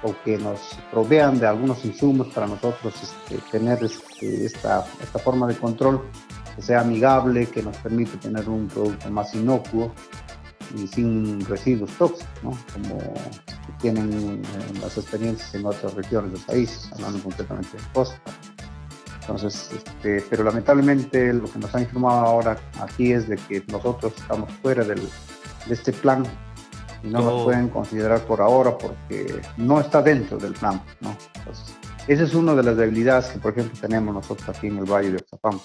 o 0.03 0.15
que 0.23 0.37
nos 0.37 0.59
provean 0.91 1.39
de 1.39 1.47
algunos 1.47 1.83
insumos 1.83 2.27
para 2.27 2.47
nosotros 2.47 2.93
este, 3.03 3.37
tener 3.51 3.83
este, 3.83 4.45
esta, 4.45 4.85
esta 5.01 5.19
forma 5.19 5.45
de 5.47 5.55
control 5.55 6.07
que 6.55 6.61
sea 6.61 6.81
amigable, 6.81 7.47
que 7.47 7.61
nos 7.61 7.75
permite 7.77 8.17
tener 8.17 8.47
un 8.47 8.67
producto 8.67 9.09
más 9.11 9.33
inocuo 9.35 9.91
y 10.75 10.87
sin 10.87 11.45
residuos 11.45 11.91
tóxicos, 11.97 12.27
¿no? 12.43 12.57
como 12.73 13.13
tienen 13.81 14.41
eh, 14.43 14.79
las 14.81 14.97
experiencias 14.97 15.53
en 15.55 15.65
otras 15.65 15.93
regiones 15.93 16.33
del 16.33 16.41
país, 16.41 16.89
hablando 16.93 17.21
concretamente 17.21 17.77
de 17.77 17.83
costa. 17.93 18.19
Entonces, 19.21 19.71
este, 19.75 20.25
pero 20.29 20.43
lamentablemente 20.43 21.33
lo 21.33 21.51
que 21.51 21.59
nos 21.59 21.75
han 21.75 21.81
informado 21.81 22.25
ahora 22.25 22.57
aquí 22.79 23.11
es 23.11 23.27
de 23.27 23.35
que 23.35 23.63
nosotros 23.67 24.13
estamos 24.17 24.49
fuera 24.61 24.85
del, 24.85 25.01
de 25.01 25.73
este 25.73 25.91
plan 25.91 26.23
y 27.03 27.07
no 27.07 27.21
lo 27.21 27.43
pueden 27.43 27.67
considerar 27.69 28.21
por 28.21 28.41
ahora 28.41 28.77
porque 28.77 29.41
no 29.57 29.81
está 29.81 30.01
dentro 30.01 30.37
del 30.37 30.53
plan. 30.53 30.81
¿no? 31.01 31.15
Entonces, 31.35 31.75
esa 32.07 32.23
es 32.23 32.33
una 32.33 32.55
de 32.55 32.63
las 32.63 32.77
debilidades 32.77 33.27
que, 33.27 33.39
por 33.39 33.51
ejemplo, 33.51 33.77
tenemos 33.79 34.13
nosotros 34.13 34.47
aquí 34.47 34.67
en 34.67 34.77
el 34.77 34.85
Valle 34.85 35.11
de 35.11 35.17
Oxapam. 35.17 35.59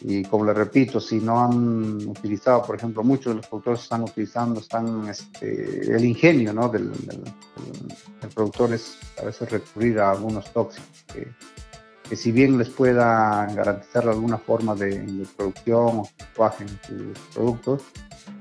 Y 0.00 0.22
como 0.24 0.44
le 0.44 0.54
repito, 0.54 1.00
si 1.00 1.16
no 1.16 1.40
han 1.40 2.06
utilizado, 2.08 2.62
por 2.62 2.76
ejemplo, 2.76 3.02
muchos 3.02 3.32
de 3.32 3.34
los 3.36 3.46
productores 3.46 3.82
están 3.82 4.02
utilizando, 4.02 4.60
están 4.60 5.08
este, 5.08 5.92
el 5.92 6.04
ingenio 6.04 6.52
¿no? 6.52 6.68
del, 6.68 6.92
del, 6.92 7.22
productor 8.34 8.72
es 8.74 8.96
a 9.20 9.24
veces 9.24 9.50
recurrir 9.50 9.98
a 9.98 10.12
algunos 10.12 10.52
tóxicos 10.52 11.04
que, 11.12 11.26
que 12.08 12.16
si 12.16 12.30
bien 12.30 12.58
les 12.58 12.68
pueda 12.68 13.46
garantizar 13.46 14.08
alguna 14.08 14.38
forma 14.38 14.74
de, 14.74 15.00
de 15.00 15.26
producción 15.36 15.98
o 15.98 16.08
cuaje 16.36 16.64
en 16.64 16.68
sus 17.14 17.18
productos, 17.34 17.82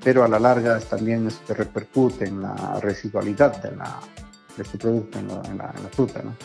pero 0.03 0.23
a 0.23 0.27
la 0.27 0.39
larga 0.39 0.79
también 0.79 1.27
este, 1.27 1.53
repercute 1.53 2.25
en 2.25 2.41
la 2.41 2.79
residualidad 2.81 3.61
de 3.61 3.75
la, 3.75 3.99
este 4.57 4.77
producto 4.77 5.19
en 5.19 5.57
la, 5.57 5.73
fruta. 5.91 6.21
¿no? 6.23 6.35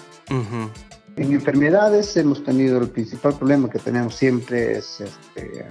En 1.17 1.31
enfermedades 1.33 2.17
hemos 2.17 2.43
tenido 2.43 2.81
el 2.81 2.89
principal 2.89 3.35
problema 3.37 3.69
que 3.69 3.79
tenemos 3.79 4.15
siempre 4.15 4.79
es 4.79 5.01
este, 5.01 5.67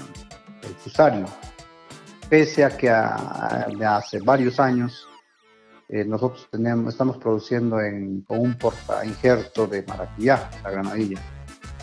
el 0.62 0.75
fusario. 0.75 1.25
Pese 2.29 2.63
a 2.63 2.77
que 2.77 2.89
hace 2.89 4.19
varios 4.19 4.60
años 4.60 5.07
eh, 5.89 6.05
nosotros 6.05 6.48
tenemos, 6.51 6.93
estamos 6.93 7.17
produciendo 7.17 7.81
en, 7.81 8.21
con 8.21 8.39
un 8.39 8.53
porta 8.53 9.03
injerto 9.03 9.65
de 9.65 9.83
maracuyá, 9.83 10.48
la 10.63 10.69
granadilla. 10.69 11.19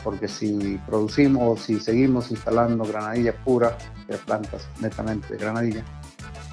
Porque 0.04 0.28
si 0.28 0.80
producimos, 0.86 1.60
si 1.60 1.80
seguimos 1.80 2.30
instalando 2.30 2.84
granadilla 2.84 3.32
pura 3.44 3.76
de 4.06 4.16
plantas 4.18 4.68
netamente 4.80 5.32
de 5.32 5.36
granadilla, 5.36 5.84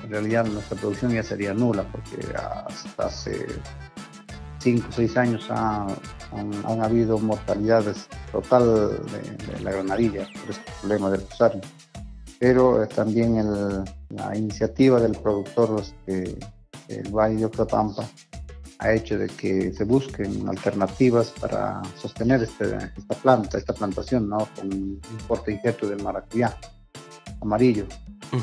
en 0.03 0.09
realidad 0.09 0.45
nuestra 0.45 0.75
producción 0.75 1.11
ya 1.13 1.23
sería 1.23 1.53
nula 1.53 1.83
porque 1.83 2.17
hasta 2.35 3.05
hace 3.05 3.45
5 4.59 4.87
o 4.89 4.91
6 4.91 5.17
años 5.17 5.47
han, 6.31 6.81
habido 6.81 7.17
mortalidades 7.19 8.07
total 8.31 9.03
de, 9.05 9.61
la 9.61 9.71
granadilla 9.71 10.27
por 10.41 10.51
este 10.51 10.71
problema 10.81 11.09
del 11.09 11.21
usuario. 11.21 11.61
Pero 12.39 12.83
eh, 12.83 12.87
también 12.87 13.35
la 14.09 14.35
iniciativa 14.35 14.99
del 14.99 15.13
productor 15.13 15.81
este, 15.81 16.37
el 16.87 17.11
Valle 17.11 17.37
de 17.37 17.45
Octapampa 17.45 18.05
ha 18.79 18.91
hecho 18.91 19.17
de 19.17 19.27
que 19.27 19.71
se 19.73 19.83
busquen 19.85 20.47
alternativas 20.49 21.31
para 21.39 21.81
sostener 21.97 22.43
este, 22.43 22.77
esta 22.97 23.15
planta, 23.15 23.57
esta 23.57 23.73
plantación, 23.73 24.29
¿no? 24.29 24.47
Con 24.55 24.73
un 24.73 25.01
portinjeto 25.27 25.87
del 25.87 26.03
maracuyá 26.03 26.57
amarillo. 27.41 27.85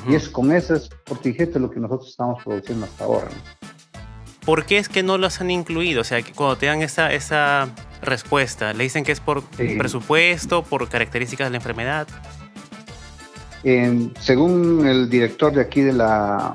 Y 0.09 0.15
es 0.15 0.29
con 0.29 0.53
ese 0.53 0.81
portinjeto 1.05 1.59
lo 1.59 1.71
que 1.71 1.81
nosotros 1.81 2.09
estamos 2.09 2.43
produciendo 2.43 2.87
hasta 2.87 3.05
ahora. 3.05 3.29
¿Por 4.45 4.65
qué 4.65 4.79
es 4.79 4.89
que 4.89 5.03
no 5.03 5.19
los 5.19 5.41
han 5.41 5.51
incluido? 5.51 6.01
O 6.01 6.05
sea, 6.05 6.23
que 6.23 6.33
cuando 6.33 6.57
te 6.57 6.67
dan 6.67 6.83
esa, 6.83 7.13
esa 7.13 7.69
respuesta, 8.03 8.73
¿le 8.73 8.85
dicen 8.85 9.05
que 9.05 9.13
es 9.13 9.21
por 9.21 9.43
presupuesto, 9.45 10.65
por 10.65 10.89
características 10.89 11.47
de 11.47 11.51
la 11.51 11.57
enfermedad? 11.57 12.09
según 14.19 14.87
el 14.89 15.09
director 15.09 15.53
de 15.53 15.61
aquí 15.61 15.83
de 15.83 15.93
la 15.93 16.53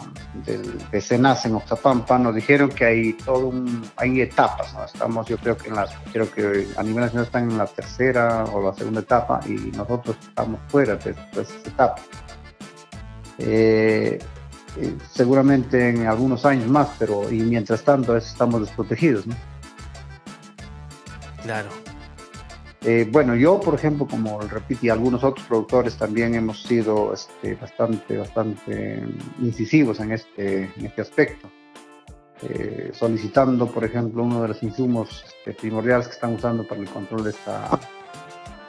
de 0.92 1.02
Senas 1.02 1.46
en 1.46 1.56
Oxapampa, 1.56 2.20
nos 2.20 2.36
dijeron 2.36 2.70
que 2.70 2.86
hay 2.86 3.14
todo 3.14 3.48
un, 3.48 3.90
hay 3.96 4.22
etapas, 4.22 4.76
estamos 4.86 5.26
yo 5.28 5.38
creo 5.38 5.58
que 5.58 5.70
en 5.70 5.76
las, 5.76 5.90
creo 6.12 6.30
que 6.30 6.68
a 6.76 6.84
nivel 6.84 7.02
nacional 7.02 7.26
están 7.26 7.50
en 7.50 7.58
la 7.58 7.66
tercera 7.66 8.44
o 8.46 8.62
la 8.62 8.74
segunda 8.74 9.02
etapa 9.02 9.40
y 9.48 9.54
nosotros 9.76 10.18
estamos 10.22 10.60
fuera 10.68 10.96
de, 10.98 11.12
esa 11.12 11.54
etapa. 11.66 12.02
Eh, 13.40 14.20
eh, 14.80 14.96
seguramente 15.12 15.90
en 15.90 16.06
algunos 16.06 16.46
años 16.46 16.68
más, 16.68 16.90
pero 17.00 17.32
y 17.32 17.40
mientras 17.42 17.84
tanto 17.84 18.16
estamos 18.16 18.62
desprotegidos, 18.62 19.26
¿no? 19.26 19.36
Claro. 21.44 21.70
Eh, 22.82 23.08
bueno, 23.12 23.36
yo, 23.36 23.60
por 23.60 23.76
ejemplo, 23.76 24.08
como 24.08 24.40
repito, 24.42 24.86
y 24.86 24.90
algunos 24.90 25.24
otros 25.24 25.46
productores 25.48 25.98
también 25.98 26.36
hemos 26.36 26.62
sido 26.64 27.14
este, 27.14 27.56
bastante, 27.56 28.18
bastante 28.18 29.04
incisivos 29.40 30.00
en 30.00 30.12
este, 30.12 30.72
en 30.76 30.86
este 30.86 31.02
aspecto. 31.02 31.50
Eh, 32.44 32.92
solicitando, 32.94 33.66
por 33.66 33.84
ejemplo, 33.84 34.22
uno 34.24 34.44
de 34.44 34.50
los 34.50 34.62
insumos 34.62 35.26
este, 35.26 35.54
primordiales 35.54 36.08
que 36.08 36.14
están 36.14 36.36
usando 36.36 36.68
para 36.68 36.82
el 36.82 36.88
control 36.88 37.24
de 37.24 37.32
esta, 37.32 37.68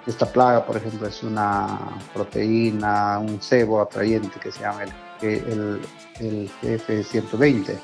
esta 0.07 0.27
plaga, 0.27 0.65
por 0.65 0.79
ejemplo, 0.79 1.07
es 1.07 1.23
una 1.23 1.79
proteína, 2.15 3.19
un 3.19 3.43
cebo 3.43 3.83
atrayente 3.83 4.41
que 4.41 4.51
se 4.51 4.61
llama 4.61 4.85
el, 4.85 4.93
el, 5.23 5.81
el 6.21 6.51
GF120 6.63 7.79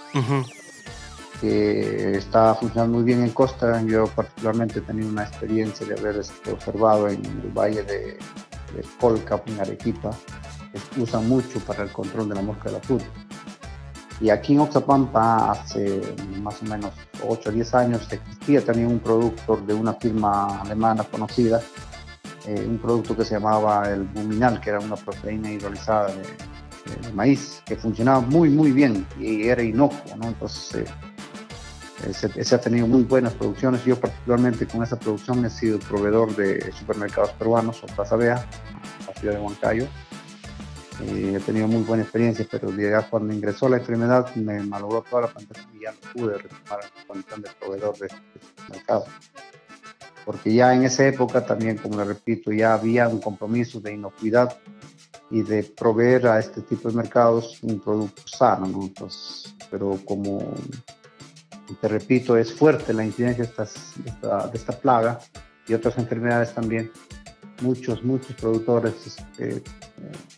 que 1.40 2.16
está 2.16 2.54
funcionando 2.54 2.96
muy 2.96 3.04
bien 3.04 3.22
en 3.22 3.30
Costa. 3.30 3.82
Yo 3.82 4.06
particularmente 4.06 4.78
he 4.78 4.82
tenido 4.82 5.08
una 5.08 5.24
experiencia 5.24 5.86
de 5.86 5.98
haber 5.98 6.16
este, 6.16 6.52
observado 6.52 7.08
en 7.08 7.24
el 7.24 7.50
valle 7.50 7.82
de, 7.82 8.18
Colca, 8.98 9.40
en 9.46 9.60
Arequipa, 9.60 10.10
que 10.72 11.00
usan 11.00 11.28
mucho 11.28 11.60
para 11.60 11.84
el 11.84 11.90
control 11.90 12.28
de 12.30 12.34
la 12.34 12.42
mosca 12.42 12.64
de 12.64 12.72
la 12.72 12.80
fruta. 12.80 13.04
Y 14.20 14.30
aquí 14.30 14.54
en 14.54 14.60
Oxapampa, 14.60 15.52
hace 15.52 16.00
más 16.40 16.62
o 16.62 16.64
menos 16.64 16.92
8 17.26 17.50
o 17.50 17.52
10 17.52 17.74
años, 17.74 18.08
existía 18.10 18.64
también 18.64 18.88
un 18.88 18.98
producto 18.98 19.56
de 19.56 19.74
una 19.74 19.94
firma 19.94 20.60
alemana 20.60 21.04
conocida, 21.04 21.60
eh, 22.46 22.66
un 22.66 22.78
producto 22.78 23.16
que 23.16 23.24
se 23.24 23.34
llamaba 23.34 23.88
el 23.90 24.04
buminal, 24.04 24.60
que 24.60 24.70
era 24.70 24.80
una 24.80 24.96
proteína 24.96 25.52
hidrolizada 25.52 26.08
de, 26.08 26.22
maíz, 27.14 27.62
que 27.64 27.76
funcionaba 27.76 28.20
muy, 28.20 28.50
muy 28.50 28.72
bien 28.72 29.06
y 29.18 29.48
era 29.48 29.62
inocuo, 29.62 30.16
¿no? 30.16 30.28
Entonces, 30.28 30.84
eh, 30.84 30.86
ese, 32.36 32.54
ha 32.54 32.60
tenido 32.60 32.86
muy 32.86 33.02
buenas 33.02 33.32
producciones. 33.34 33.84
Yo 33.84 33.98
particularmente 33.98 34.66
con 34.66 34.82
esa 34.82 34.98
producción 34.98 35.44
he 35.44 35.50
sido 35.50 35.78
proveedor 35.78 36.34
de 36.36 36.72
supermercados 36.72 37.30
peruanos 37.32 37.82
o 37.82 37.86
Plaza 37.86 38.16
Bea, 38.16 38.46
la 39.06 39.20
ciudad 39.20 39.34
de 39.34 39.40
Huancayo. 39.40 39.86
he 41.00 41.40
tenido 41.40 41.66
muy 41.66 41.82
buena 41.82 42.02
experiencia, 42.02 42.46
pero 42.50 42.70
ya 42.76 43.08
cuando 43.08 43.32
ingresó 43.32 43.68
la 43.68 43.78
enfermedad 43.78 44.34
me 44.36 44.60
malogró 44.62 45.02
toda 45.02 45.22
la 45.22 45.28
plantación 45.28 45.66
y 45.74 45.84
ya 45.84 45.92
no 45.92 46.12
pude 46.12 46.38
retomar 46.38 46.80
la 46.80 47.06
condición 47.06 47.42
de 47.42 47.50
proveedor 47.58 47.98
de 47.98 48.06
este 48.06 48.22
mercado. 48.70 49.04
Porque 50.24 50.54
ya 50.54 50.74
en 50.74 50.84
esa 50.84 51.06
época 51.06 51.44
también, 51.44 51.76
como 51.76 51.98
le 51.98 52.04
repito, 52.04 52.50
ya 52.50 52.74
había 52.74 53.08
un 53.08 53.20
compromiso 53.20 53.80
de 53.80 53.92
inocuidad 53.92 54.56
y 55.34 55.42
de 55.42 55.64
proveer 55.64 56.28
a 56.28 56.38
este 56.38 56.60
tipo 56.60 56.88
de 56.88 56.94
mercados 56.94 57.58
un 57.62 57.80
producto 57.80 58.22
sano, 58.24 58.88
pero 59.68 59.98
como 60.04 60.54
te 61.80 61.88
repito, 61.88 62.36
es 62.36 62.52
fuerte 62.52 62.94
la 62.94 63.04
incidencia 63.04 63.44
de, 63.44 63.50
de, 63.50 64.50
esta, 64.54 64.78
plaga 64.78 65.18
y 65.66 65.74
otras 65.74 65.98
enfermedades 65.98 66.54
también. 66.54 66.92
Muchos, 67.62 68.04
muchos 68.04 68.36
productores 68.36 69.16
eh, 69.38 69.60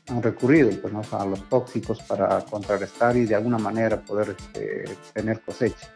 han 0.09 0.23
recurrido 0.23 0.71
pues, 0.81 1.13
a 1.13 1.27
los 1.27 1.47
tóxicos 1.51 2.03
para 2.05 2.41
contrarrestar 2.47 3.19
y 3.19 3.27
de 3.27 3.35
alguna 3.35 3.59
manera 3.59 4.01
poder 4.01 4.35
este, 4.39 4.85
tener 5.13 5.43
cosecha. 5.43 5.91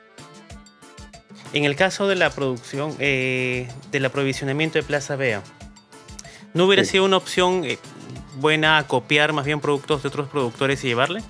En 1.55 1.65
el 1.65 1.75
caso 1.75 2.07
de 2.07 2.17
la 2.17 2.29
producción, 2.29 2.95
eh, 2.99 3.67
del 3.93 4.05
aprovisionamiento 4.05 4.79
de 4.79 4.83
Plaza 4.83 5.17
Bea, 5.17 5.43
¿no 6.53 6.67
hubiera 6.67 6.85
sido 6.85 7.07
una 7.07 7.17
opción 7.17 7.65
buena 8.39 8.87
copiar 8.87 9.33
más 9.33 9.45
bien 9.45 9.61
productos 9.61 10.03
de 10.03 10.09
otros 10.09 10.29
productores 10.29 10.85
y 10.85 10.89
llevarle? 10.89 11.23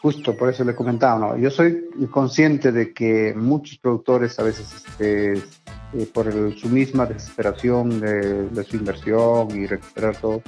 Justo, 0.00 0.34
por 0.36 0.48
eso 0.48 0.64
le 0.64 0.74
comentaba, 0.74 1.18
¿no? 1.18 1.36
yo 1.36 1.50
soy 1.50 1.84
consciente 2.10 2.72
de 2.72 2.94
que 2.94 3.34
muchos 3.36 3.76
productores 3.78 4.38
a 4.38 4.44
veces, 4.44 4.72
este, 4.72 5.34
eh, 5.34 6.06
por 6.14 6.32
su 6.56 6.68
misma 6.70 7.04
desesperación 7.04 8.00
de, 8.00 8.64
su 8.64 8.76
inversión 8.76 9.50
y 9.50 9.66
recuperar 9.66 10.16
todo, 10.16 10.42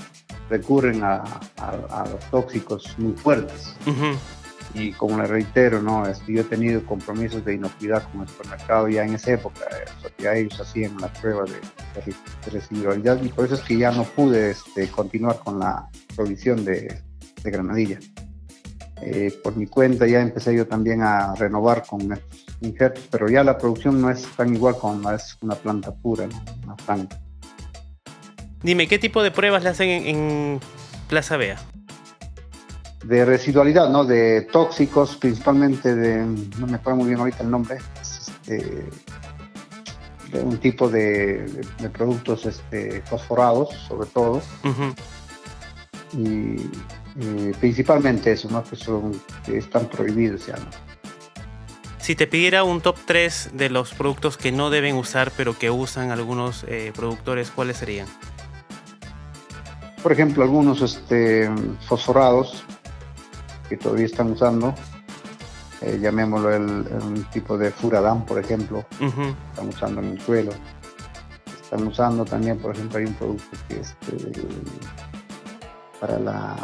recurren 0.48 1.02
a, 1.02 1.22
los 2.10 2.30
tóxicos 2.30 2.94
muy 2.98 3.12
fuertes. 3.12 3.76
Y 4.74 4.92
como 4.92 5.18
le 5.18 5.26
reitero, 5.26 5.82
¿no? 5.82 6.04
Yo 6.26 6.40
he 6.40 6.44
tenido 6.44 6.84
compromisos 6.86 7.44
de 7.44 7.54
inocuidad 7.54 8.10
con 8.10 8.22
el 8.22 8.28
supermercado 8.28 8.88
ya 8.88 9.04
en 9.04 9.14
esa 9.14 9.32
época, 9.32 9.60
eh, 9.70 10.12
ya 10.18 10.34
ellos 10.34 10.58
hacían 10.58 10.96
la 10.98 11.12
prueba 11.12 11.44
de, 11.44 11.60
de, 12.00 12.50
residualidad 12.50 13.22
y 13.22 13.28
por 13.28 13.44
eso 13.44 13.56
es 13.56 13.60
que 13.60 13.76
ya 13.76 13.90
no 13.90 14.04
pude 14.04 14.52
este, 14.52 14.88
continuar 14.88 15.38
con 15.40 15.58
la 15.58 15.88
provisión 16.16 16.64
de, 16.64 17.02
de 17.42 17.50
granadilla. 17.50 17.98
Eh, 19.04 19.36
por 19.42 19.56
mi 19.56 19.66
cuenta 19.66 20.06
ya 20.06 20.20
empecé 20.20 20.54
yo 20.54 20.66
también 20.66 21.02
a 21.02 21.34
renovar 21.34 21.84
con 21.84 22.08
injertos, 22.60 23.08
pero 23.10 23.28
ya 23.28 23.42
la 23.42 23.58
producción 23.58 24.00
no 24.00 24.08
es 24.08 24.24
tan 24.36 24.54
igual 24.54 24.76
como 24.78 25.10
es 25.10 25.36
una 25.40 25.56
planta 25.56 25.92
pura, 25.92 26.28
una 26.62 26.76
planta. 26.76 27.20
Dime, 28.62 28.86
¿qué 28.86 29.00
tipo 29.00 29.24
de 29.24 29.32
pruebas 29.32 29.64
le 29.64 29.70
hacen 29.70 29.88
en, 29.88 30.60
Plaza 31.08 31.36
Bea? 31.36 31.58
De 33.04 33.24
residualidad, 33.24 33.88
¿no? 33.90 34.04
De 34.04 34.42
tóxicos, 34.42 35.16
principalmente 35.16 35.94
de, 35.94 36.24
no 36.58 36.66
me 36.66 36.76
acuerdo 36.76 36.98
muy 36.98 37.08
bien 37.08 37.18
ahorita 37.18 37.42
el 37.42 37.50
nombre, 37.50 37.78
este, 38.00 38.88
de 40.32 40.40
un 40.40 40.58
tipo 40.58 40.88
de, 40.88 41.66
productos 41.92 42.46
este, 42.46 43.02
fosforados, 43.02 43.70
sobre 43.88 44.08
todo. 44.08 44.42
Y 46.16 46.56
principalmente 47.60 48.32
eso, 48.32 48.48
¿no? 48.50 48.64
Que, 48.64 48.76
son, 48.76 49.20
están 49.46 49.86
prohibidos 49.86 50.46
ya, 50.46 50.54
Si 51.98 52.14
te 52.14 52.26
pidiera 52.26 52.64
un 52.64 52.80
top 52.80 52.96
3 53.06 53.50
de 53.52 53.70
los 53.70 53.92
productos 53.92 54.36
que 54.36 54.52
no 54.52 54.70
deben 54.70 54.96
usar, 54.96 55.32
pero 55.36 55.58
que 55.58 55.70
usan 55.70 56.10
algunos 56.10 56.64
eh, 56.68 56.92
productores, 56.94 57.50
¿cuáles 57.50 57.76
serían? 57.76 58.08
Por 60.02 60.12
ejemplo, 60.12 60.42
algunos 60.42 60.82
este, 60.82 61.48
fosforados 61.86 62.64
que 63.72 63.78
todavía 63.78 64.04
están 64.04 64.32
usando, 64.32 64.74
eh, 65.80 65.98
llamémoslo 65.98 66.54
el, 66.54 67.26
tipo 67.32 67.56
de 67.56 67.70
furadán, 67.70 68.26
por 68.26 68.38
ejemplo, 68.38 68.84
están 69.00 69.68
usando 69.68 70.02
en 70.02 70.08
el 70.08 70.20
suelo. 70.20 70.52
Están 71.62 71.86
usando 71.86 72.22
también, 72.26 72.58
por 72.58 72.74
ejemplo, 72.74 72.98
hay 72.98 73.06
un 73.06 73.14
producto 73.14 73.56
que 73.68 73.80
es 73.80 73.96
este, 74.02 74.42
para 75.98 76.18
la 76.18 76.56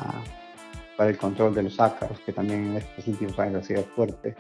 para 0.99 1.11
el 1.11 1.17
control 1.17 1.55
de 1.55 1.63
los 1.63 1.81
ácaros, 1.81 2.19
que 2.27 2.33
también 2.33 2.67
en 2.67 2.77
estos 2.77 3.07
últimos 3.07 3.39
años 3.39 3.63
ha 3.63 3.67
sido 3.67 3.85
fuerte. 3.85 4.37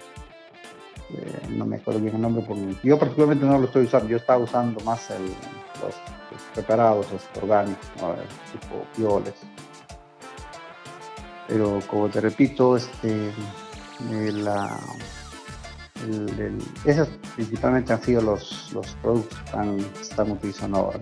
eh, 1.14 1.48
no 1.48 1.64
me 1.64 1.76
acuerdo 1.76 2.00
bien 2.00 2.16
el 2.16 2.20
nombre, 2.20 2.44
porque 2.46 2.76
yo 2.82 2.98
particularmente 2.98 3.46
no 3.46 3.58
lo 3.58 3.64
estoy 3.64 3.84
usando, 3.84 4.08
yo 4.08 4.18
estaba 4.18 4.44
usando 4.44 4.78
más 4.80 5.08
el, 5.10 5.24
los, 5.24 5.94
preparados 6.52 7.06
este, 7.12 7.40
orgánicos, 7.40 7.86
tipo 8.52 8.84
pioles. 8.94 9.34
Pero 11.48 11.80
como 11.88 12.08
te 12.08 12.20
repito, 12.20 12.76
este, 12.76 13.32
eh, 14.10 14.32
la, 14.32 14.78
esos 16.84 17.08
principalmente 17.34 17.92
han 17.92 18.02
sido 18.02 18.22
los, 18.22 18.70
los 18.72 18.86
productos 19.02 19.38
que 19.38 20.00
están, 20.00 20.30
utilizando 20.30 20.78
ahora. 20.78 21.00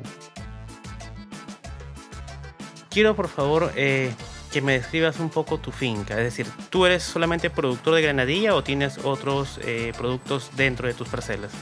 Quiero 2.89 3.15
por 3.15 3.29
favor 3.29 3.73
eh, 3.77 4.11
que 4.51 4.63
me 4.63 4.73
describas 4.73 5.21
un 5.21 5.29
poco 5.29 5.59
tu 5.59 5.71
finca, 5.71 6.15
es 6.15 6.25
decir, 6.25 6.47
¿tú 6.71 6.87
eres 6.87 7.03
solamente 7.03 7.51
productor 7.51 7.95
de 7.95 8.03
granadilla 8.03 8.55
o 8.55 8.63
tienes 8.63 8.99
otros 9.05 9.61
eh, 9.63 9.93
productos 9.97 10.51
dentro 10.57 10.89
de 10.89 10.95
tus 10.95 11.09
parcelas? 11.09 11.53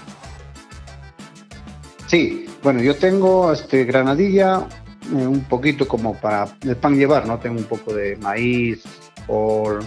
Sí, 2.07 2.47
bueno, 2.63 2.81
yo 2.81 2.95
tengo 2.97 3.53
este, 3.53 3.85
granadilla 3.85 4.69
eh, 5.13 5.27
un 5.27 5.45
poquito 5.45 5.87
como 5.87 6.15
para 6.15 6.49
el 6.63 6.77
pan 6.77 6.97
llevar, 6.97 7.27
¿no? 7.27 7.39
Tengo 7.39 7.59
un 7.59 7.65
poco 7.65 7.93
de 7.95 8.17
maíz, 8.17 8.85
por 9.27 9.85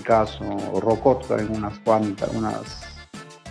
caso, 0.00 0.44
o 0.72 0.80
rocoto 0.80 1.38
en 1.38 1.50
unas 1.54 1.78
cuantas, 1.80 2.30
unas 2.32 2.82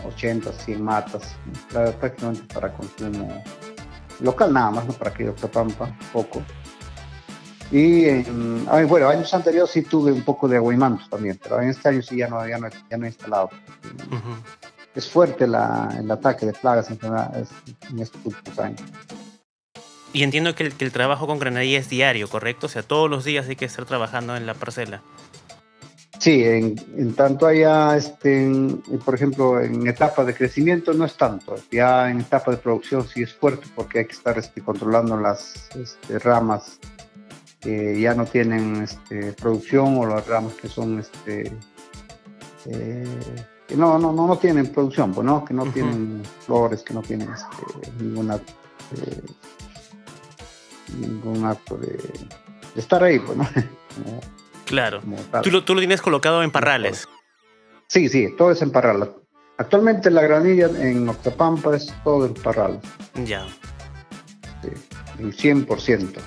80, 0.05 0.51
100 0.51 0.81
matas, 0.81 1.35
prácticamente 1.69 2.53
para 2.53 2.73
consumo 2.73 3.43
local 4.19 4.53
nada 4.53 4.71
más, 4.71 4.85
¿no? 4.87 4.93
Para 4.93 5.13
que 5.13 5.25
yo 5.25 5.35
pampa, 5.35 5.95
poco. 6.11 6.41
Y 7.71 8.05
en, 8.05 8.65
bueno, 8.87 9.07
años 9.07 9.33
anteriores 9.33 9.71
sí 9.71 9.83
tuve 9.83 10.11
un 10.11 10.23
poco 10.23 10.47
de 10.47 10.57
aguimantos 10.57 11.09
también, 11.09 11.39
pero 11.41 11.61
en 11.61 11.69
este 11.69 11.89
año 11.89 12.01
sí 12.01 12.17
ya 12.17 12.27
no, 12.27 12.45
ya 12.47 12.57
no, 12.57 12.67
ya 12.89 12.97
no 12.97 13.05
he 13.05 13.09
instalado. 13.09 13.49
Es 14.93 15.07
fuerte 15.07 15.47
la, 15.47 15.95
el 15.97 16.09
ataque 16.11 16.45
de 16.45 16.53
plagas 16.53 16.91
en, 16.91 16.99
en 17.03 17.99
estos 17.99 18.25
últimos 18.25 18.59
años. 18.59 18.81
Y 20.13 20.23
entiendo 20.23 20.55
que 20.55 20.63
el, 20.63 20.73
que 20.73 20.85
el, 20.85 20.91
trabajo 20.91 21.27
con 21.27 21.39
granadilla 21.39 21.79
es 21.79 21.89
diario, 21.89 22.27
¿correcto? 22.27 22.67
O 22.67 22.69
sea, 22.69 22.83
todos 22.83 23.09
los 23.09 23.23
días 23.23 23.47
hay 23.47 23.55
que 23.55 23.65
estar 23.65 23.85
trabajando 23.85 24.35
en 24.35 24.45
la 24.45 24.53
parcela. 24.53 25.01
Sí, 26.21 26.43
en, 26.43 26.75
en 26.97 27.15
tanto 27.15 27.47
haya, 27.47 27.97
este, 27.97 28.47
por 29.03 29.15
ejemplo, 29.15 29.59
en 29.59 29.87
etapa 29.87 30.23
de 30.23 30.35
crecimiento 30.35 30.93
no 30.93 31.05
es 31.05 31.17
tanto, 31.17 31.55
ya 31.71 32.11
en 32.11 32.19
etapa 32.19 32.51
de 32.51 32.57
producción 32.57 33.07
sí 33.07 33.23
es 33.23 33.33
fuerte 33.33 33.65
porque 33.73 33.99
hay 33.99 34.05
que 34.05 34.13
estar 34.13 34.37
este, 34.37 34.61
controlando 34.61 35.17
las 35.17 35.67
este, 35.75 36.19
ramas 36.19 36.79
que 37.59 37.99
ya 37.99 38.13
no 38.13 38.25
tienen 38.25 38.83
este, 38.83 39.33
producción 39.33 39.97
o 39.97 40.05
las 40.05 40.27
ramas 40.27 40.53
que 40.53 40.67
son 40.67 40.99
este, 40.99 41.51
eh, 42.67 43.07
que 43.67 43.75
no, 43.75 43.97
no, 43.97 44.11
no, 44.11 44.27
no 44.27 44.37
tienen 44.37 44.67
producción, 44.67 45.13
pues, 45.13 45.25
¿no? 45.25 45.43
que 45.43 45.55
no 45.55 45.65
tienen 45.71 46.21
flores, 46.45 46.83
que 46.83 46.93
no 46.93 47.01
tienen 47.01 47.29
este, 47.31 48.03
ninguna 48.03 48.35
eh, 48.35 49.21
ningún 50.99 51.45
acto 51.45 51.77
de, 51.77 51.97
estar 52.75 53.03
ahí, 53.03 53.19
pues, 53.19 53.37
¿no? 53.37 53.47
claro. 54.65 55.01
¿Tú 55.43 55.51
lo, 55.51 55.63
¿Tú 55.63 55.75
lo, 55.75 55.81
tienes 55.81 56.01
colocado 56.01 56.43
en 56.43 56.51
parrales? 56.51 57.07
Sí, 57.87 58.09
sí, 58.09 58.33
todo 58.37 58.51
es 58.51 58.61
en 58.61 58.71
parrales. 58.71 59.09
Actualmente 59.57 60.09
la 60.09 60.21
granilla 60.21 60.69
en 60.79 61.07
Octapampa 61.07 61.75
es 61.75 61.93
todo 62.03 62.25
en 62.25 62.33
parrales. 62.33 62.79
Ya. 63.25 63.45
Sí, 64.61 64.69
el 65.19 65.35
100% 65.35 66.19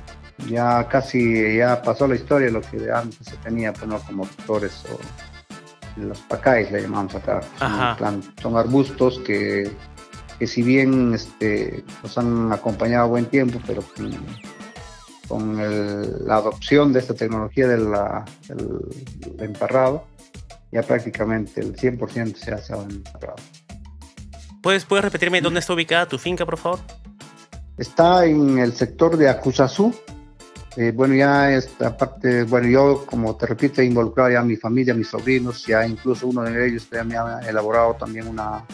ya 0.49 0.87
casi 0.89 1.57
ya 1.57 1.81
pasó 1.83 2.07
la 2.07 2.17
historia 2.17 2.51
lo 2.51 2.61
que 2.61 2.91
antes 2.93 3.27
se 3.27 3.37
tenía 3.39 3.73
pues, 3.73 4.03
como 4.03 4.25
flores 4.25 4.85
o 4.93 6.01
los 6.01 6.19
pacáis 6.23 6.71
le 6.71 6.83
llamamos 6.83 7.15
acá 7.15 7.41
son, 8.41 8.57
arbustos 8.57 9.21
que, 9.21 9.71
que, 10.39 10.47
si 10.47 10.63
bien 10.63 11.15
este 11.15 11.85
nos 12.03 12.19
han 12.19 12.53
acompañado 12.53 13.09
buen 13.09 13.27
tiempo 13.27 13.61
pero 13.67 13.83
con, 15.29 15.57
la 16.27 16.37
adopción 16.37 16.93
de 16.93 17.01
esta 17.01 17.15
tecnología 17.15 17.69
de 17.69 17.77
del, 17.77 17.93
emparrado 19.39 20.07
ya 20.73 20.83
prácticamente 20.83 21.61
el 21.61 21.77
100% 21.77 22.35
se 22.35 22.53
hace 22.53 22.75
emparrado. 22.75 23.37
¿Puedes, 24.61 24.85
¿Puedes 24.85 25.05
repetirme 25.05 25.41
dónde 25.41 25.61
está 25.61 25.73
ubicada 25.73 26.07
tu 26.09 26.19
finca, 26.19 26.45
por 26.45 26.57
favor? 26.57 26.81
Está 27.79 28.27
en 28.27 28.59
el 28.59 28.73
sector 28.73 29.17
de 29.17 29.29
Acusazú, 29.29 29.95
eh, 30.77 30.91
bueno, 30.93 31.15
ya 31.15 31.53
esta 31.53 31.97
parte, 31.97 32.43
bueno, 32.43 32.67
yo 32.67 33.07
como 33.07 33.37
te 33.37 33.47
repito, 33.47 33.81
he 33.81 33.85
involucrado 33.85 34.31
ya 34.31 34.41
a 34.41 34.45
mi 34.45 34.57
familia, 34.57 34.93
a 34.93 34.97
mis 34.97 35.09
sobrinos, 35.09 35.65
ya 35.65 35.87
incluso 35.87 36.27
uno 36.27 36.43
de 36.43 36.67
ellos 36.67 36.89
ya 36.91 37.05
me 37.05 37.17
ha 37.17 37.39
elaborado 37.49 37.95
también 37.95 38.27
una, 38.27 38.65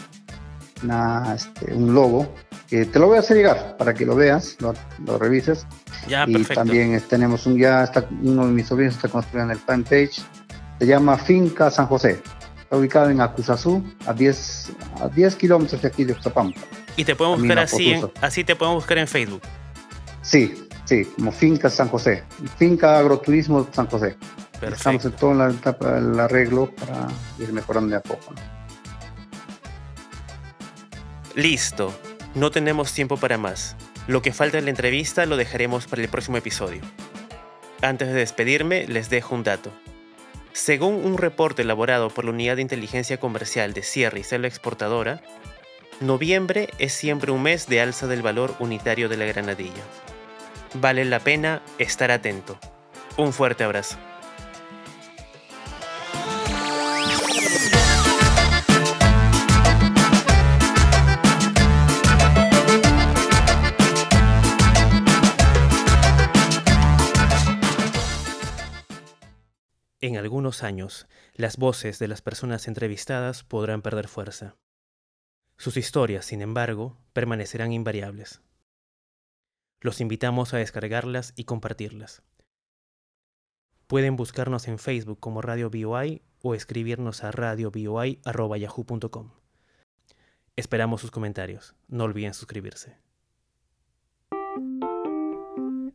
este, 1.35 1.71
un 1.73 1.93
logo, 1.93 2.33
que 2.71 2.85
te 2.85 2.99
lo 2.99 3.07
voy 3.07 3.17
a 3.17 3.19
hacer 3.19 3.35
llegar 3.35 3.75
para 3.75 3.93
que 3.93 4.05
lo 4.05 4.15
veas, 4.15 4.55
lo, 4.59 5.17
revises. 5.17 5.67
Ya, 6.07 6.23
y 6.25 6.41
también 6.45 6.99
tenemos 7.01 7.45
un, 7.45 7.59
ya 7.59 7.83
está, 7.83 8.07
uno 8.23 8.47
de 8.47 8.53
mis 8.53 8.65
sobrinos 8.65 8.95
está 8.95 9.09
construyendo 9.09 9.51
el 9.51 9.59
fanpage, 9.59 10.21
se 10.79 10.87
llama 10.87 11.17
Finca 11.17 11.69
San 11.69 11.87
José, 11.87 12.21
está 12.61 12.77
ubicado 12.77 13.09
en 13.09 13.19
Acusazú, 13.19 13.83
a 14.07 14.13
10, 14.13 14.71
a 15.01 15.09
10 15.09 15.35
kilómetros 15.35 15.81
de 15.81 15.87
aquí 15.89 16.05
de 16.05 16.15
Zapampa. 16.15 16.61
Y 16.95 17.03
te 17.03 17.13
podemos 17.13 17.39
buscar 17.41 17.59
así, 17.59 18.01
así 18.21 18.45
te 18.45 18.55
podemos 18.55 18.77
buscar 18.77 18.99
en 18.99 19.07
Facebook. 19.07 19.41
Sí, 20.21 20.69
Sí, 20.85 21.05
como 21.05 21.31
Finca 21.31 21.69
San 21.69 21.87
José, 21.87 22.25
Finca 22.57 22.99
Agroturismo 22.99 23.65
San 23.71 23.87
José. 23.87 24.17
Estamos 24.61 25.05
en 25.05 25.13
todo 25.13 25.33
la 25.33 25.47
del 25.47 26.19
arreglo 26.19 26.69
para 26.71 27.07
ir 27.39 27.53
mejorando 27.53 27.91
de 27.91 27.95
a 27.95 28.01
poco. 28.01 28.33
Listo, 31.33 31.93
no 32.35 32.51
tenemos 32.51 32.93
tiempo 32.93 33.17
para 33.17 33.37
más. 33.37 33.75
Lo 34.07 34.21
que 34.21 34.33
falta 34.33 34.57
en 34.57 34.65
la 34.65 34.71
entrevista 34.71 35.25
lo 35.25 35.37
dejaremos 35.37 35.87
para 35.87 36.01
el 36.01 36.09
próximo 36.09 36.37
episodio. 36.37 36.81
Antes 37.81 38.07
de 38.07 38.13
despedirme, 38.13 38.87
les 38.87 39.09
dejo 39.09 39.35
un 39.35 39.43
dato. 39.43 39.71
Según 40.53 41.05
un 41.05 41.17
reporte 41.17 41.61
elaborado 41.61 42.09
por 42.09 42.25
la 42.25 42.31
Unidad 42.31 42.57
de 42.57 42.61
Inteligencia 42.61 43.19
Comercial 43.19 43.73
de 43.73 43.83
Sierra 43.83 44.19
y 44.19 44.23
Selva 44.23 44.47
Exportadora, 44.47 45.21
noviembre 45.99 46.69
es 46.77 46.93
siempre 46.93 47.31
un 47.31 47.43
mes 47.43 47.67
de 47.67 47.81
alza 47.81 48.07
del 48.07 48.21
valor 48.21 48.55
unitario 48.59 49.07
de 49.09 49.17
la 49.17 49.25
granadilla 49.25 49.83
vale 50.73 51.05
la 51.05 51.19
pena 51.19 51.61
estar 51.77 52.11
atento. 52.11 52.57
Un 53.17 53.33
fuerte 53.33 53.63
abrazo. 53.63 53.97
En 70.11 70.17
algunos 70.17 70.61
años, 70.61 71.07
las 71.35 71.55
voces 71.55 71.97
de 71.97 72.09
las 72.09 72.21
personas 72.21 72.67
entrevistadas 72.67 73.45
podrán 73.45 73.81
perder 73.81 74.09
fuerza. 74.09 74.57
Sus 75.55 75.77
historias, 75.77 76.25
sin 76.25 76.41
embargo, 76.41 76.97
permanecerán 77.13 77.71
invariables. 77.71 78.41
Los 79.79 80.01
invitamos 80.01 80.53
a 80.53 80.57
descargarlas 80.57 81.31
y 81.37 81.45
compartirlas. 81.45 82.23
Pueden 83.87 84.17
buscarnos 84.17 84.67
en 84.67 84.79
Facebook 84.79 85.21
como 85.21 85.41
Radio 85.41 85.69
BOI 85.69 86.21
o 86.41 86.55
escribirnos 86.55 87.23
a 87.23 87.31
radioboi.yahoo.com. 87.31 89.31
Esperamos 90.57 90.99
sus 90.99 91.11
comentarios. 91.11 91.73
No 91.87 92.03
olviden 92.03 92.33
suscribirse. 92.33 92.97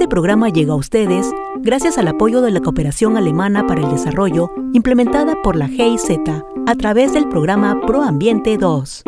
Este 0.00 0.08
programa 0.08 0.48
llega 0.48 0.72
a 0.72 0.76
ustedes 0.76 1.30
gracias 1.56 1.98
al 1.98 2.08
apoyo 2.08 2.40
de 2.40 2.50
la 2.50 2.60
Cooperación 2.60 3.18
Alemana 3.18 3.66
para 3.66 3.82
el 3.82 3.90
Desarrollo 3.90 4.50
implementada 4.72 5.34
por 5.42 5.56
la 5.56 5.68
GIZ 5.68 6.18
a 6.66 6.74
través 6.74 7.12
del 7.12 7.28
programa 7.28 7.78
ProAmbiente 7.86 8.56
2. 8.56 9.02